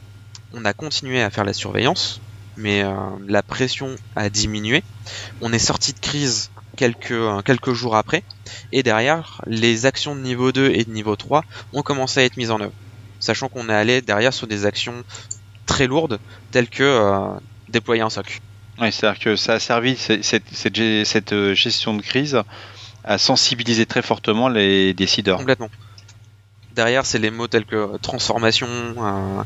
[0.53, 2.21] on a continué à faire la surveillance,
[2.57, 2.93] mais euh,
[3.27, 4.83] la pression a diminué.
[5.41, 8.23] On est sorti de crise quelques, quelques jours après,
[8.71, 12.37] et derrière, les actions de niveau 2 et de niveau 3 ont commencé à être
[12.37, 12.73] mises en œuvre.
[13.19, 15.03] Sachant qu'on est allé derrière sur des actions
[15.65, 16.19] très lourdes,
[16.51, 17.37] telles que
[17.69, 18.41] déployer un SOC.
[18.79, 22.37] Oui, c'est-à-dire que ça a servi, cette, euh, gestion de crise,
[23.03, 25.37] à sensibiliser très fortement les décideurs.
[25.37, 25.69] Complètement.
[26.75, 28.67] Derrière, c'est les mots tels que transformation.
[28.67, 29.43] Euh,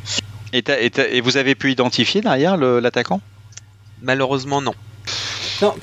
[0.51, 3.21] et, vous avez pu identifier derrière l'attaquant?
[4.01, 4.73] Malheureusement, non.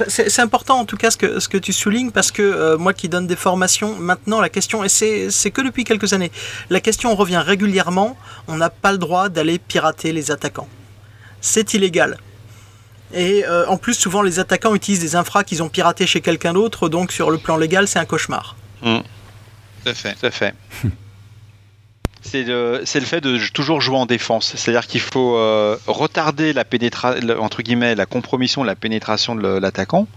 [0.08, 2.94] c'est important en tout cas ce que, ce que tu soulignes parce que euh, moi
[2.94, 6.32] qui donne des formations, maintenant la question, et c'est que depuis quelques années,
[6.70, 8.16] la question revient régulièrement,
[8.48, 10.68] on n'a pas le droit d'aller pirater les attaquants.
[11.40, 12.16] C'est illégal.
[13.12, 16.52] Et euh, en plus, souvent, les attaquants utilisent des infras qu'ils ont piratés chez quelqu'un
[16.52, 18.56] d'autre, donc sur le plan légal, c'est un cauchemar.
[18.82, 18.98] Mmh.
[19.84, 20.14] Tout à fait.
[20.14, 20.54] Tout à fait.
[22.22, 24.54] c'est le, fait de toujours jouer en défense.
[24.56, 30.08] C'est-à-dire qu'il faut euh, retarder la pénétration, entre guillemets, la compromission, la pénétration de l'attaquant.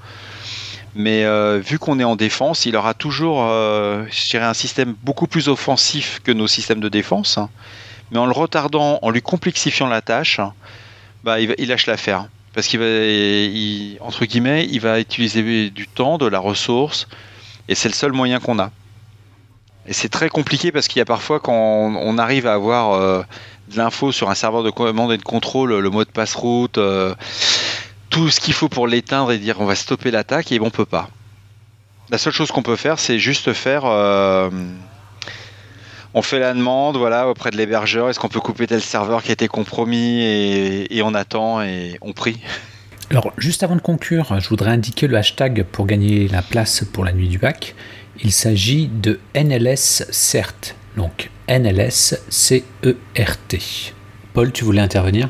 [0.96, 5.28] Mais euh, vu qu'on est en défense, il aura toujours, je dirais, un système beaucoup
[5.28, 7.38] plus offensif que nos systèmes de défense.
[8.10, 10.42] Mais en le retardant, en lui complexifiant la tâche,
[11.24, 16.18] bah, il, il lâche l'affaire parce qu'il va, entre guillemets, il va utiliser du temps,
[16.18, 17.08] de la ressource,
[17.68, 18.72] et c'est le seul moyen qu'on a.
[19.88, 23.24] Et c'est très compliqué parce qu'il y a parfois quand on arrive à avoir euh,
[23.72, 27.16] de l'info sur un serveur de commande et de contrôle, le mot de passe-route, euh,
[28.10, 30.86] tout ce qu'il faut pour l'éteindre et dire on va stopper l'attaque, et on peut
[30.86, 31.10] pas.
[32.10, 34.50] La seule chose qu'on peut faire, c'est juste faire euh,
[36.14, 39.30] on fait la demande voilà, auprès de l'hébergeur, est-ce qu'on peut couper tel serveur qui
[39.30, 42.39] a été compromis et, on attend et on prie.
[43.12, 47.05] Alors juste avant de conclure, je voudrais indiquer le hashtag pour gagner la place pour
[47.05, 47.76] la nuit du bac.
[48.24, 53.60] Il s'agit de NLS CERT, donc NLS C-E-R-T.
[54.34, 55.30] Paul, tu voulais intervenir?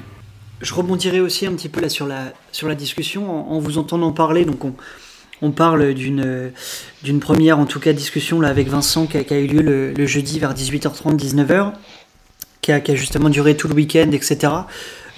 [0.62, 3.78] Je rebondirai aussi un petit peu là sur la, sur la discussion en, en vous
[3.78, 4.44] entendant parler.
[4.44, 4.74] Donc on,
[5.42, 10.06] on parle d'une première, en tout cas, discussion avec Vincent qui a, eu lieu le,
[10.06, 11.74] jeudi vers 18h30, 19h,
[12.62, 14.50] qui a, justement duré tout le week-end, etc.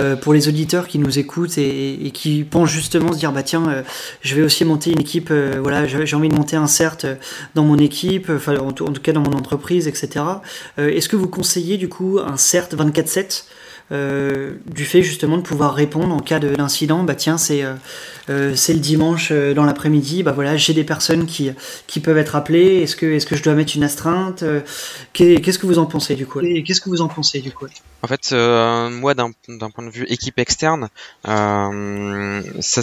[0.02, 3.70] Euh, pour les auditeurs qui nous écoutent et, qui pensent justement se dire bah tiens
[3.70, 3.84] euh,
[4.22, 7.06] je vais aussi monter une équipe euh, voilà j'ai envie de monter un CERT
[7.56, 10.26] dans mon équipe en, tout cas dans mon entreprise etc
[10.78, 13.44] est-ce que vous conseillez du coup un CERT 24/7
[13.92, 17.04] euh, du fait justement de pouvoir répondre en cas d'incident.
[17.04, 17.74] Bah tiens, c'est euh,
[18.30, 20.24] euh, c'est le dimanche dans l'après-midi.
[20.24, 21.52] Bah voilà, j'ai des personnes qui,
[21.88, 22.82] qui peuvent être appelées.
[22.84, 24.44] Est-ce que est-ce que je dois mettre une astreinte
[25.14, 26.40] Qu'est-ce que vous en pensez du coup?
[26.66, 27.68] Qu'est-ce que vous en pensez du coup?
[28.02, 29.32] En fait, moi d'un
[29.70, 30.90] point de vue équipe externe,
[31.26, 32.82] ça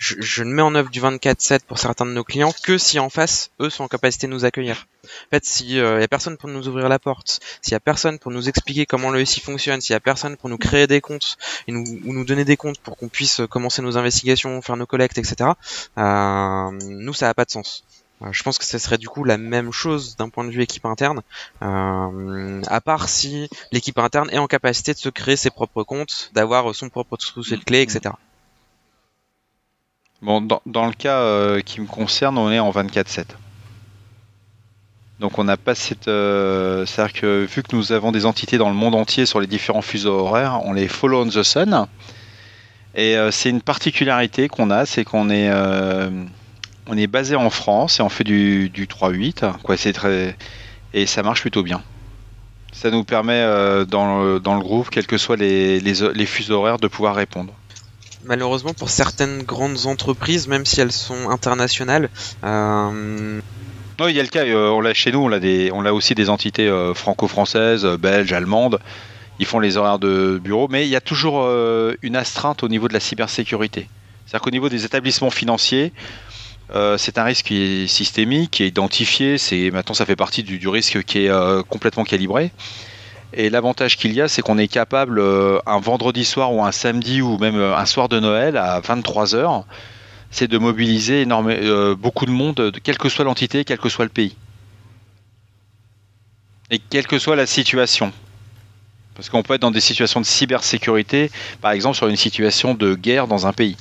[0.00, 3.10] je, ne mets en œuvre du 24/7 pour certains de nos clients que si en
[3.10, 4.86] face, eux sont en capacité de nous accueillir.
[5.04, 8.18] En fait, s'il n'y a personne pour nous ouvrir la porte, s'il y a personne
[8.18, 11.02] pour nous expliquer comment le SI fonctionne, s'il y a personne pour nous créer des
[11.02, 11.36] comptes
[11.68, 14.86] et nous, ou nous donner des comptes pour qu'on puisse commencer nos investigations, faire nos
[14.86, 15.50] collectes, etc.,
[15.98, 17.84] euh, nous, ça n'a pas de sens.
[18.22, 20.62] Euh, je pense que ce serait du coup la même chose d'un point de vue
[20.62, 21.20] équipe interne,
[21.62, 26.30] euh, à part si l'équipe interne est en capacité de se créer ses propres comptes,
[26.32, 28.14] d'avoir son propre trousseau de clés, etc.
[30.22, 33.24] Bon, dans, le cas euh, qui me concerne, on est en 24-7.
[35.18, 36.08] Donc on n'a pas cette...
[36.08, 39.46] Euh, c'est-à-dire que vu que nous avons des entités dans le monde entier sur les
[39.46, 41.86] différents fuseaux horaires, on les follow on the sun.
[42.94, 45.48] Et c'est une particularité qu'on a, c'est qu'on est,
[46.88, 49.76] on est basé en France et on fait du, du 3.8, quoi.
[49.76, 50.36] C'est très
[50.92, 51.82] et ça marche plutôt bien.
[52.72, 53.42] Ça nous permet
[53.86, 57.54] dans, le, groupe, quels que soient les fuseaux horaires, de pouvoir répondre
[58.24, 62.08] malheureusement pour certaines grandes entreprises, même si elles sont internationales,
[62.44, 63.40] euh,
[64.08, 66.66] il y a le cas, euh, on l'a chez nous, on a, aussi des entités
[66.66, 68.78] euh, franco-françaises, belges, allemandes.
[69.38, 71.48] Ils font les horaires de bureau, mais il y a toujours
[72.02, 73.88] une astreinte au niveau de la cybersécurité.
[74.26, 75.94] C'est-à-dire qu'au niveau des établissements financiers,
[76.98, 79.38] c'est un risque qui est systémique, qui est identifié.
[79.38, 81.32] C'est maintenant ça fait partie du, risque qui est
[81.70, 82.52] complètement calibré.
[83.32, 85.22] Et l'avantage qu'il y a, c'est qu'on est capable
[85.66, 89.64] un vendredi soir ou un samedi ou même un soir de Noël à 23 h
[90.30, 94.10] c'est de mobiliser euh, beaucoup de monde, quelle que soit l'entité, quel que soit le
[94.10, 94.36] pays.
[96.70, 98.12] Et quelle que soit la situation.
[99.14, 102.94] Parce qu'on peut être dans des situations de cybersécurité, par exemple sur une situation de
[102.94, 103.76] guerre dans un pays.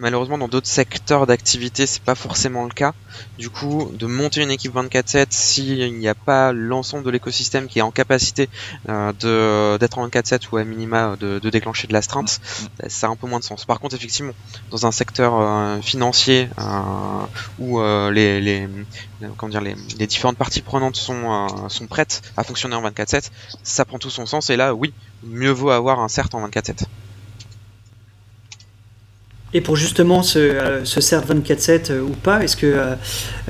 [0.00, 2.94] Malheureusement, dans d'autres secteurs d'activité, c'est pas forcément le cas.
[3.38, 7.80] Du coup, de monter une équipe 24/7 s'il n'y a pas l'ensemble de l'écosystème qui
[7.80, 8.48] est en capacité
[8.88, 12.88] euh, d'être en 24/7 ou à minima de, déclencher de l'astreinte, mm.
[12.88, 13.66] ça a un peu moins de sens.
[13.66, 14.32] Par contre, effectivement,
[14.70, 17.26] dans un secteur euh, financier euh,
[17.58, 18.68] où les, les,
[19.36, 23.30] comment dire, les, les, différentes parties prenantes sont, sont prêtes à fonctionner en 24/7,
[23.62, 24.48] ça prend tout son sens.
[24.48, 24.94] Et là, oui,
[25.24, 26.86] mieux vaut avoir un CERT en 24/7.
[29.52, 32.72] Et pour justement ce, euh, ce CERT 24-7 euh, ou pas, est-ce que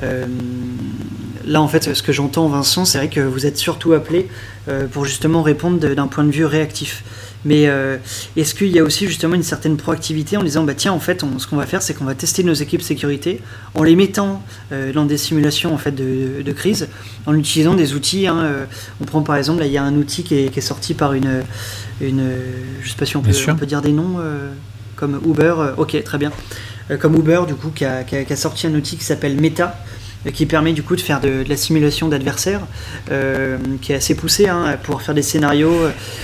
[0.01, 0.25] euh,
[1.45, 4.27] là en fait ce que j'entends Vincent, c'est vrai que vous êtes surtout appelé
[4.91, 7.03] pour justement répondre d'un point de vue réactif.
[7.45, 7.67] Mais
[8.37, 11.25] est-ce qu'il y a aussi justement une certaine proactivité en disant bah tiens en fait
[11.39, 13.41] ce qu'on va faire c'est qu'on va tester nos équipes sécurité
[13.73, 14.43] en les mettant
[14.93, 16.89] dans des simulations en fait de, de, crise
[17.25, 18.27] en utilisant des outils.
[18.27, 18.67] Hein,
[19.01, 20.93] on prend par exemple là il y a un outil qui est, qui est sorti
[20.93, 21.41] par une
[21.99, 22.29] une
[22.83, 24.19] je sais pas si on peut, on peut dire des noms
[25.01, 26.31] comme Uber, euh, ok, très bien.
[26.91, 29.75] Euh, comme Uber, du coup, qui a, sorti un outil qui s'appelle Meta,
[30.27, 32.61] euh, qui permet du coup de faire de, la simulation d'adversaires,
[33.81, 35.75] qui est assez poussé, hein, pour faire des scénarios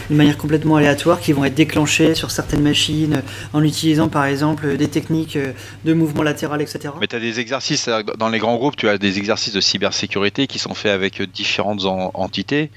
[0.10, 4.78] d'une manière complètement aléatoire, qui vont être déclenchés sur certaines machines, en utilisant par exemple
[4.78, 5.40] des techniques
[5.84, 6.94] de mouvement latéral, etc.
[7.02, 10.46] Mais tu as des exercices, dans les grands groupes, tu as des exercices de cybersécurité
[10.46, 12.70] qui sont faits avec différentes entités.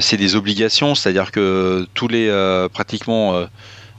[0.00, 2.26] c'est des obligations, c'est-à-dire que tous les
[2.72, 3.46] pratiquement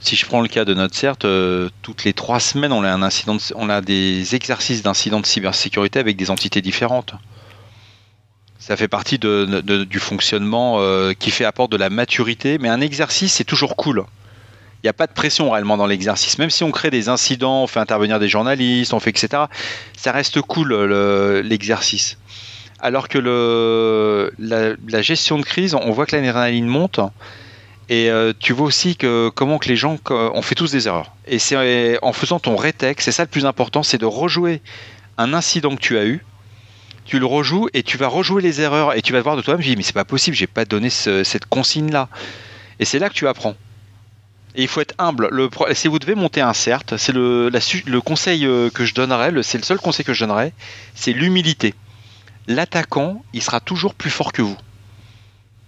[0.06, 2.90] si je prends le cas de notre CERT, euh, toutes les trois semaines, on a,
[2.90, 7.14] un incident on a des exercices d'incidents de cybersécurité avec des entités différentes.
[8.60, 13.34] Ça fait partie du fonctionnement euh, qui fait apport de la maturité, mais un exercice,
[13.34, 14.04] c'est toujours cool.
[14.82, 16.38] Il n'y a pas de pression réellement dans l'exercice.
[16.38, 19.44] Même si on crée des incidents, on fait intervenir des journalistes, on fait etc.,
[19.96, 20.72] ça reste cool
[21.42, 22.16] l'exercice.
[22.78, 23.18] Alors que
[24.38, 27.00] la, gestion de crise, on voit que l'adrénaline monte.
[27.88, 31.12] Et euh, tu vois aussi comment que les gens, on fait tous des erreurs.
[31.26, 34.60] Et c'est en faisant ton rétec, c'est ça le plus important, c'est de rejouer
[35.18, 36.24] un incident que tu as eu.
[37.04, 39.62] Tu le rejoues et tu vas rejouer les erreurs et tu vas voir de toi-même.
[39.62, 42.08] Je dis mais c'est pas possible, j'ai pas donné cette consigne là.
[42.80, 43.54] Et c'est là que tu apprends.
[44.56, 45.28] Et il faut être humble.
[45.30, 49.30] Le, si vous devez monter un CERT, c'est le, le conseil euh, que je donnerais,
[49.42, 50.52] c'est le seul conseil que je donnerais,
[50.94, 51.74] c'est l'humilité.
[52.48, 54.56] L'attaquant, il sera toujours plus fort que vous.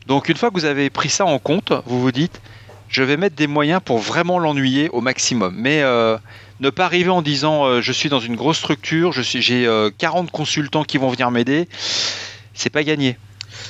[0.09, 2.41] Donc une fois que vous avez pris ça en compte, vous vous dites,
[2.89, 5.55] je vais mettre des moyens pour vraiment l'ennuyer au maximum.
[5.55, 6.17] Mais euh,
[6.61, 10.31] ne pas arriver en disant, euh, je suis dans une grosse structure, j'ai 40 euh,
[10.33, 11.69] consultants qui vont venir m'aider,
[12.55, 13.19] c'est pas gagné.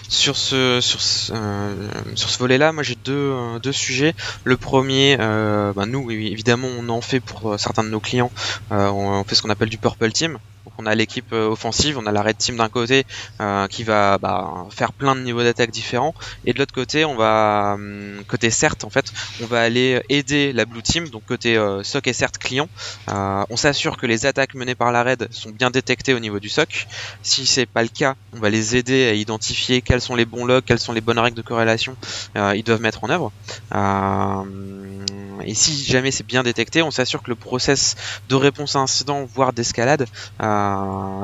[0.09, 4.15] Sur ce, sur ce, volet-là, moi j'ai deux, deux sujets.
[4.45, 8.31] Le premier, bah, nous évidemment on en fait pour certains de nos clients,
[8.71, 10.39] on fait ce qu'on appelle du Purple Team
[10.79, 13.05] on a l'équipe euh, offensive, on a la red team d'un côté
[13.41, 16.15] euh, qui va bah, faire plein de niveaux d'attaque différents,
[16.45, 19.13] et de l'autre côté, on va hum, côté certes en fait,
[19.43, 22.69] on va aller aider la blue team, donc côté euh, SOC et certes client.
[23.09, 26.49] on s'assure que les attaques menées par la red sont bien détectées au niveau du
[26.49, 26.87] SOC.
[27.23, 30.45] Si c'est pas le cas, on va les aider à identifier quels sont les bons
[30.45, 31.97] logs, quelles sont les bonnes règles de corrélation
[32.35, 33.33] ils doivent mettre en œuvre.
[35.45, 37.97] et si jamais c'est bien détecté, on s'assure que le process
[38.29, 40.07] de réponse à incident, voire d'escalade,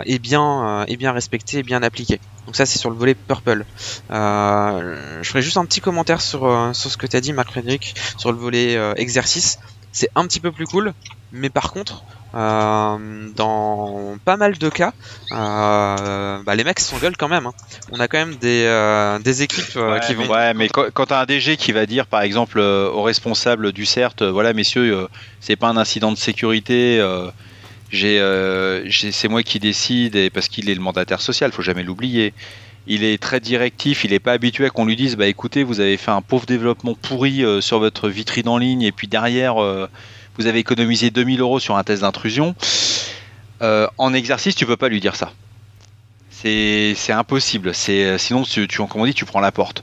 [0.06, 2.20] est bien euh, est bien respecté et bien appliqué.
[2.46, 3.64] Donc ça c'est sur le volet purple.
[4.10, 6.42] Euh, je ferai juste un petit commentaire sur
[6.74, 9.58] sur ce que tu as dit Marc Frédéric sur le volet exercice.
[9.92, 10.92] C'est un petit peu plus cool,
[11.32, 14.92] mais par contre dans pas mal de cas,
[15.30, 17.46] bah, les mecs s'engueulent quand même.
[17.46, 17.52] Hein.
[17.92, 20.26] On a quand même des, des équipes qui vont.
[20.26, 23.70] Ouais, mais quand, quand tu as un DG qui va dire, par exemple, au responsable
[23.70, 25.06] du CERT, voilà, messieurs,
[25.38, 27.00] c'est pas un incident de sécurité,
[28.02, 32.34] euh, c'est moi qui décide et parce qu'il est le mandataire social, faut jamais l'oublier.
[32.86, 35.80] il est très directif, il n'est pas habitué à qu'on lui dise bah écoutez, vous
[35.80, 39.62] avez fait un pauvre développement pourri euh, sur votre vitrine en ligne et puis derrière
[39.62, 39.88] euh,
[40.36, 42.54] vous avez économisé 2000 euros sur un test d'intrusion.
[43.96, 45.32] En exercice, tu peux pas lui dire ça.
[46.30, 47.74] C'est impossible.
[47.74, 49.82] Sinon tu, tu comme on dit, tu prends la porte.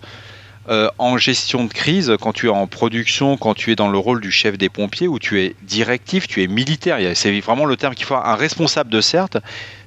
[0.68, 4.22] En gestion de crise, quand tu es en production, quand tu es dans le rôle
[4.22, 7.96] du chef des pompiers, où tu es directif, tu es militaire, c'est vraiment le terme
[7.96, 8.16] qu'il faut.
[8.16, 9.38] Un responsable de CERT,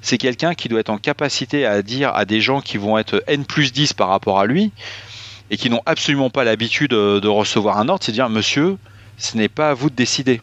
[0.02, 3.22] c'est quelqu'un qui doit être en capacité à dire à des gens qui vont être
[3.26, 4.72] N plus 10 par rapport à lui
[5.50, 8.76] et qui n'ont absolument pas l'habitude de recevoir un ordre, c'est dire monsieur,
[9.16, 10.40] ce n'est pas à vous de décider.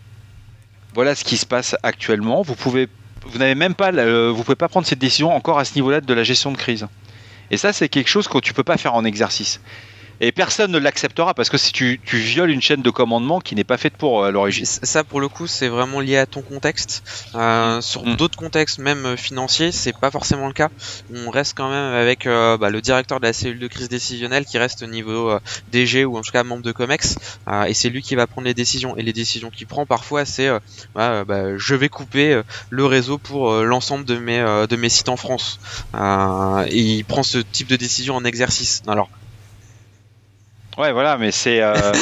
[0.94, 2.42] Voilà ce qui se passe actuellement.
[2.42, 2.88] Vous pouvez,
[3.26, 6.14] vous n'avez même pas, vous pouvez pas prendre cette décision encore à ce niveau-là de
[6.14, 6.88] la gestion de crise.
[7.50, 9.60] Et ça, c'est quelque chose que tu peux pas faire en exercice.
[10.24, 13.64] Et personne ne l'acceptera parce que si tu, violes une chaîne de commandement qui n'est
[13.64, 14.66] pas faite pour euh, l'origine.
[14.66, 17.04] Ça, pour le coup, c'est vraiment lié à ton contexte.
[17.34, 18.18] Euh, sur mm.
[18.18, 20.70] d'autres contextes, même euh, financiers, c'est pas forcément le cas.
[21.12, 24.60] On reste quand même avec bah, le directeur de la cellule de crise décisionnelle qui
[24.60, 25.40] reste au niveau
[25.72, 27.16] DG ou en tout cas membre de Comex,
[27.68, 28.96] et c'est lui qui va prendre les décisions.
[28.98, 30.50] Et les décisions qu'il prend parfois, c'est
[30.94, 35.18] bah, bah, je vais couper le réseau pour l'ensemble de mes de mes sites en
[35.18, 35.60] France.
[35.96, 38.84] et il prend ce type de décision en exercice.
[38.88, 39.10] Alors
[40.82, 41.62] Ouais, voilà, mais c'est.
[41.62, 41.94] Euh,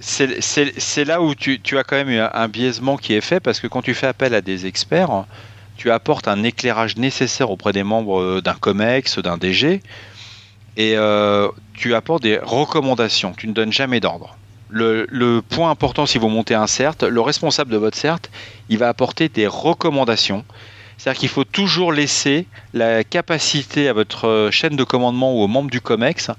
[0.00, 3.66] c'est là où tu, tu, as quand même un, biaisement qui est fait parce que
[3.66, 5.24] quand tu fais appel à des experts,
[5.76, 9.82] tu apportes un éclairage nécessaire auprès des membres euh, d'un COMEX, d'un DG,
[10.76, 13.32] et euh, tu apportes des recommandations.
[13.36, 14.36] Tu ne donnes jamais d'ordre.
[14.70, 18.30] Le, le, point important, si vous montez un CERT, le responsable de votre CERT,
[18.68, 20.44] il va apporter des recommandations.
[20.96, 25.70] C'est-à-dire qu'il faut toujours laisser la capacité à votre chaîne de commandement ou aux membres
[25.70, 26.30] du COMEX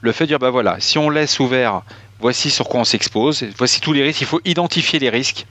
[0.00, 1.82] le fait de dire, bah voilà, si on laisse ouvert,
[2.20, 5.46] voici sur quoi on s'expose, voici tous les risques, il faut identifier les risques.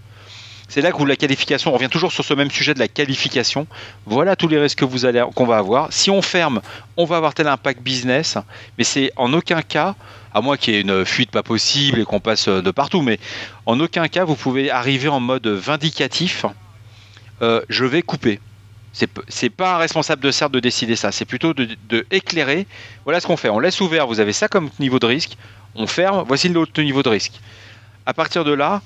[0.67, 3.67] C'est là que la qualification, on revient toujours sur ce même sujet de la qualification.
[4.05, 5.93] Voilà tous les risques qu'on va avoir.
[5.93, 6.61] Si on ferme,
[6.97, 8.37] on va avoir tel impact business,
[8.77, 9.95] mais c'est en aucun cas,
[10.33, 13.19] à moins qu'il y ait une fuite pas possible et qu'on passe de partout, mais
[13.67, 16.45] en aucun cas vous pouvez arriver en mode vindicatif.
[17.41, 18.39] Euh, je vais couper.
[19.27, 22.65] C'est pas un responsable de CERT de décider ça, c'est plutôt de, éclairer.
[23.03, 23.49] Voilà ce qu'on fait.
[23.49, 25.37] On laisse ouvert, vous avez ça comme niveau de risque.
[25.75, 27.33] On ferme, voici l'autre niveau de risque.
[28.05, 28.81] À partir de là,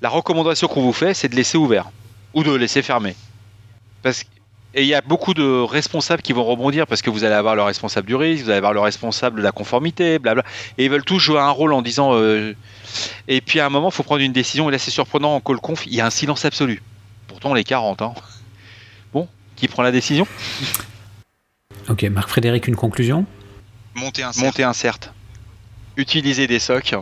[0.00, 1.90] la recommandation qu'on vous fait, c'est de laisser ouvert
[2.34, 3.14] ou de laisser fermer.
[4.02, 4.24] Parce
[4.74, 7.54] et il y a beaucoup de responsables qui vont rebondir parce que vous allez avoir
[7.54, 10.44] le responsable du risque, vous allez avoir le responsable de la conformité, blabla.
[10.78, 12.14] Et ils veulent tous jouer un rôle en disant.
[12.14, 12.54] Euh,
[13.28, 14.70] et puis à un moment, il faut prendre une décision.
[14.70, 16.82] Et là, c'est surprenant en call conf, il y a un silence absolu.
[17.28, 18.14] Pourtant, on est 40 ans.
[19.62, 20.26] Qui prend la décision
[21.88, 23.26] Ok, Marc-Frédéric, une conclusion?
[23.94, 24.44] Monter un CERT.
[24.44, 25.14] Monter un CERT.
[25.96, 26.96] Utiliser des SOC.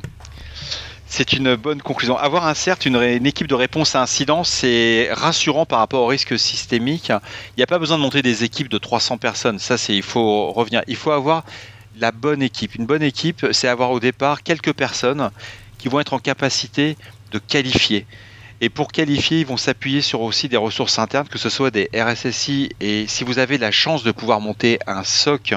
[1.07, 2.19] C'est une bonne conclusion.
[2.19, 6.39] Avoir un CERT, une, équipe de réponse à incident, c'est rassurant par rapport au risque
[6.39, 7.09] systémique.
[7.09, 9.59] Il n'y a pas besoin de monter des équipes de 300 personnes.
[9.59, 10.83] Ça, c'est il faut revenir.
[10.87, 11.47] Il faut avoir
[11.99, 12.75] la bonne équipe.
[12.75, 15.31] Une bonne équipe, c'est avoir au départ quelques personnes
[15.79, 16.99] qui vont être en capacité
[17.33, 18.05] de qualifier.
[18.63, 21.89] Et pour qualifier, ils vont s'appuyer sur aussi des ressources internes, que ce soit des
[21.95, 22.71] RSSI.
[22.81, 25.55] Et si vous avez la chance de pouvoir monter un SOC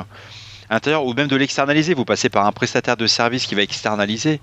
[0.70, 4.40] intérieur ou même de l'externaliser, vous passez par un prestataire de service qui va externaliser,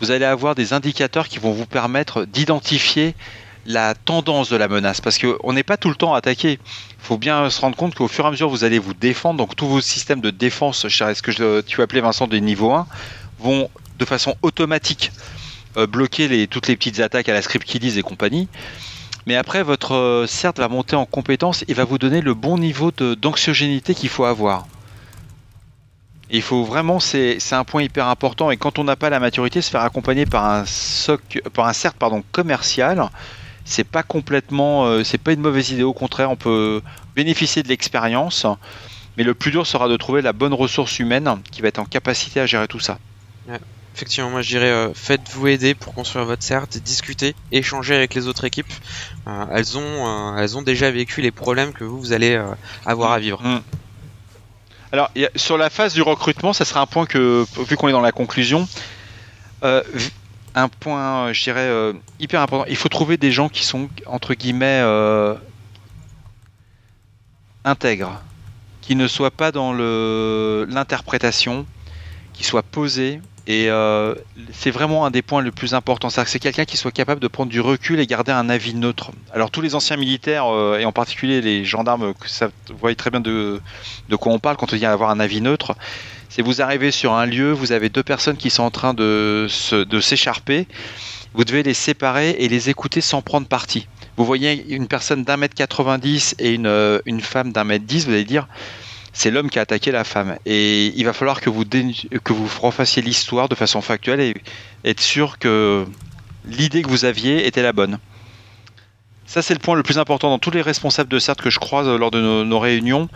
[0.00, 3.14] vous allez avoir des indicateurs qui vont vous permettre d'identifier
[3.66, 5.02] la tendance de la menace.
[5.02, 6.52] Parce qu'on n'est pas tout le temps attaqué.
[6.52, 9.36] Il faut bien se rendre compte qu'au fur et à mesure, vous allez vous défendre.
[9.36, 12.86] Donc tous vos systèmes de défense, ce que tu appelais Vincent des niveaux 1,
[13.38, 15.12] vont de façon automatique
[15.76, 18.48] euh, bloquer toutes les petites attaques à la script kiddies et compagnie.
[19.26, 22.58] Mais après, votre euh, CERT va monter en compétence et va vous donner le bon
[22.58, 24.66] niveau d'anxiogénité qu'il faut avoir.
[26.30, 28.50] il faut vraiment, c'est un point hyper important.
[28.50, 31.72] Et quand on n'a pas la maturité, se faire accompagner par un SOC, par un
[31.72, 33.08] CERT pardon, commercial,
[33.64, 35.82] c'est pas complètement, euh, c'est pas une mauvaise idée.
[35.82, 36.82] Au contraire, on peut
[37.14, 38.46] bénéficier de l'expérience.
[39.16, 41.84] Mais le plus dur sera de trouver la bonne ressource humaine qui va être en
[41.84, 42.98] capacité à gérer tout ça
[43.94, 48.28] effectivement, moi je dirais euh, faites-vous aider pour construire votre CERT, discuter, échanger avec les
[48.28, 48.72] autres équipes.
[49.26, 49.82] Euh, elles, ont,
[50.34, 52.40] euh, elles ont déjà vécu les problèmes que vous, vous allez
[52.86, 53.42] avoir à vivre.
[53.42, 53.62] Mm.
[54.92, 58.00] Alors, sur la phase du recrutement, ça sera un point que, vu qu'on est dans
[58.00, 58.66] la conclusion,
[59.62, 62.64] un point, je dirais, hyper important.
[62.68, 64.82] Il faut trouver des gens qui sont, entre guillemets,
[67.64, 68.20] intègres,
[68.80, 71.66] qui ne soient pas dans l'interprétation,
[72.32, 73.20] qui soient posés,
[73.50, 74.14] et euh,
[74.52, 76.08] c'est vraiment un des points les plus importants.
[76.08, 79.10] C'est quelqu'un qui soit capable de prendre du recul et garder un avis neutre.
[79.34, 83.10] Alors tous les anciens militaires, euh, et en particulier les gendarmes, ça, vous voyez très
[83.10, 83.60] bien de,
[84.20, 85.74] quoi on parle quand on dit avoir un avis neutre.
[86.28, 89.48] C'est vous arrivez sur un lieu, vous avez deux personnes qui sont en train de,
[89.72, 90.68] de s'écharper.
[91.34, 93.88] Vous devez les séparer et les écouter sans prendre parti.
[94.16, 98.06] Vous voyez une personne d'un mètre 90 et une, euh, une femme d'un mètre 10,
[98.06, 98.46] vous allez dire
[99.20, 100.36] c'est l'homme qui a attaqué la femme.
[100.46, 101.64] Et il va falloir que vous,
[102.62, 104.34] refassiez l'histoire de façon factuelle et
[104.82, 105.84] être sûr que
[106.46, 107.98] l'idée que vous aviez était la bonne.
[109.26, 111.58] Ça, c'est le point le plus important dans tous les responsables de CERT que je
[111.58, 113.10] croise lors de nos, réunions.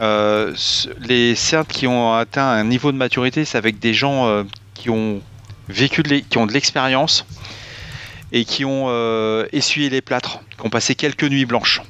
[0.00, 0.52] Euh,
[0.98, 4.42] les CERT qui ont atteint un niveau de maturité, c'est avec des gens euh,
[4.74, 5.22] qui ont
[5.68, 7.26] vécu, qui ont de l'expérience
[8.32, 11.80] et qui ont euh, essuyé les plâtres, qui ont passé quelques nuits blanches.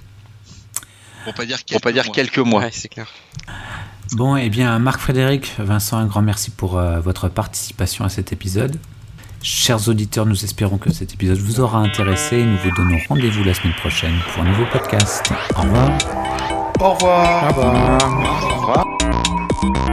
[1.24, 2.14] Pour pas dire quelques, pas dire mois.
[2.14, 2.64] quelques mois.
[2.70, 3.08] c'est clair.
[4.12, 8.32] Bon, et eh bien, Marc Frédéric, Vincent, un grand merci pour votre participation à cet
[8.32, 8.78] épisode.
[9.42, 12.44] Chers auditeurs, nous espérons que cet épisode vous aura intéressé.
[12.44, 15.32] Nous vous donnons rendez-vous la semaine prochaine pour un nouveau podcast.
[15.56, 15.98] Au revoir.
[16.78, 17.44] Au revoir.
[17.44, 17.98] Au revoir.
[18.44, 19.91] Au revoir.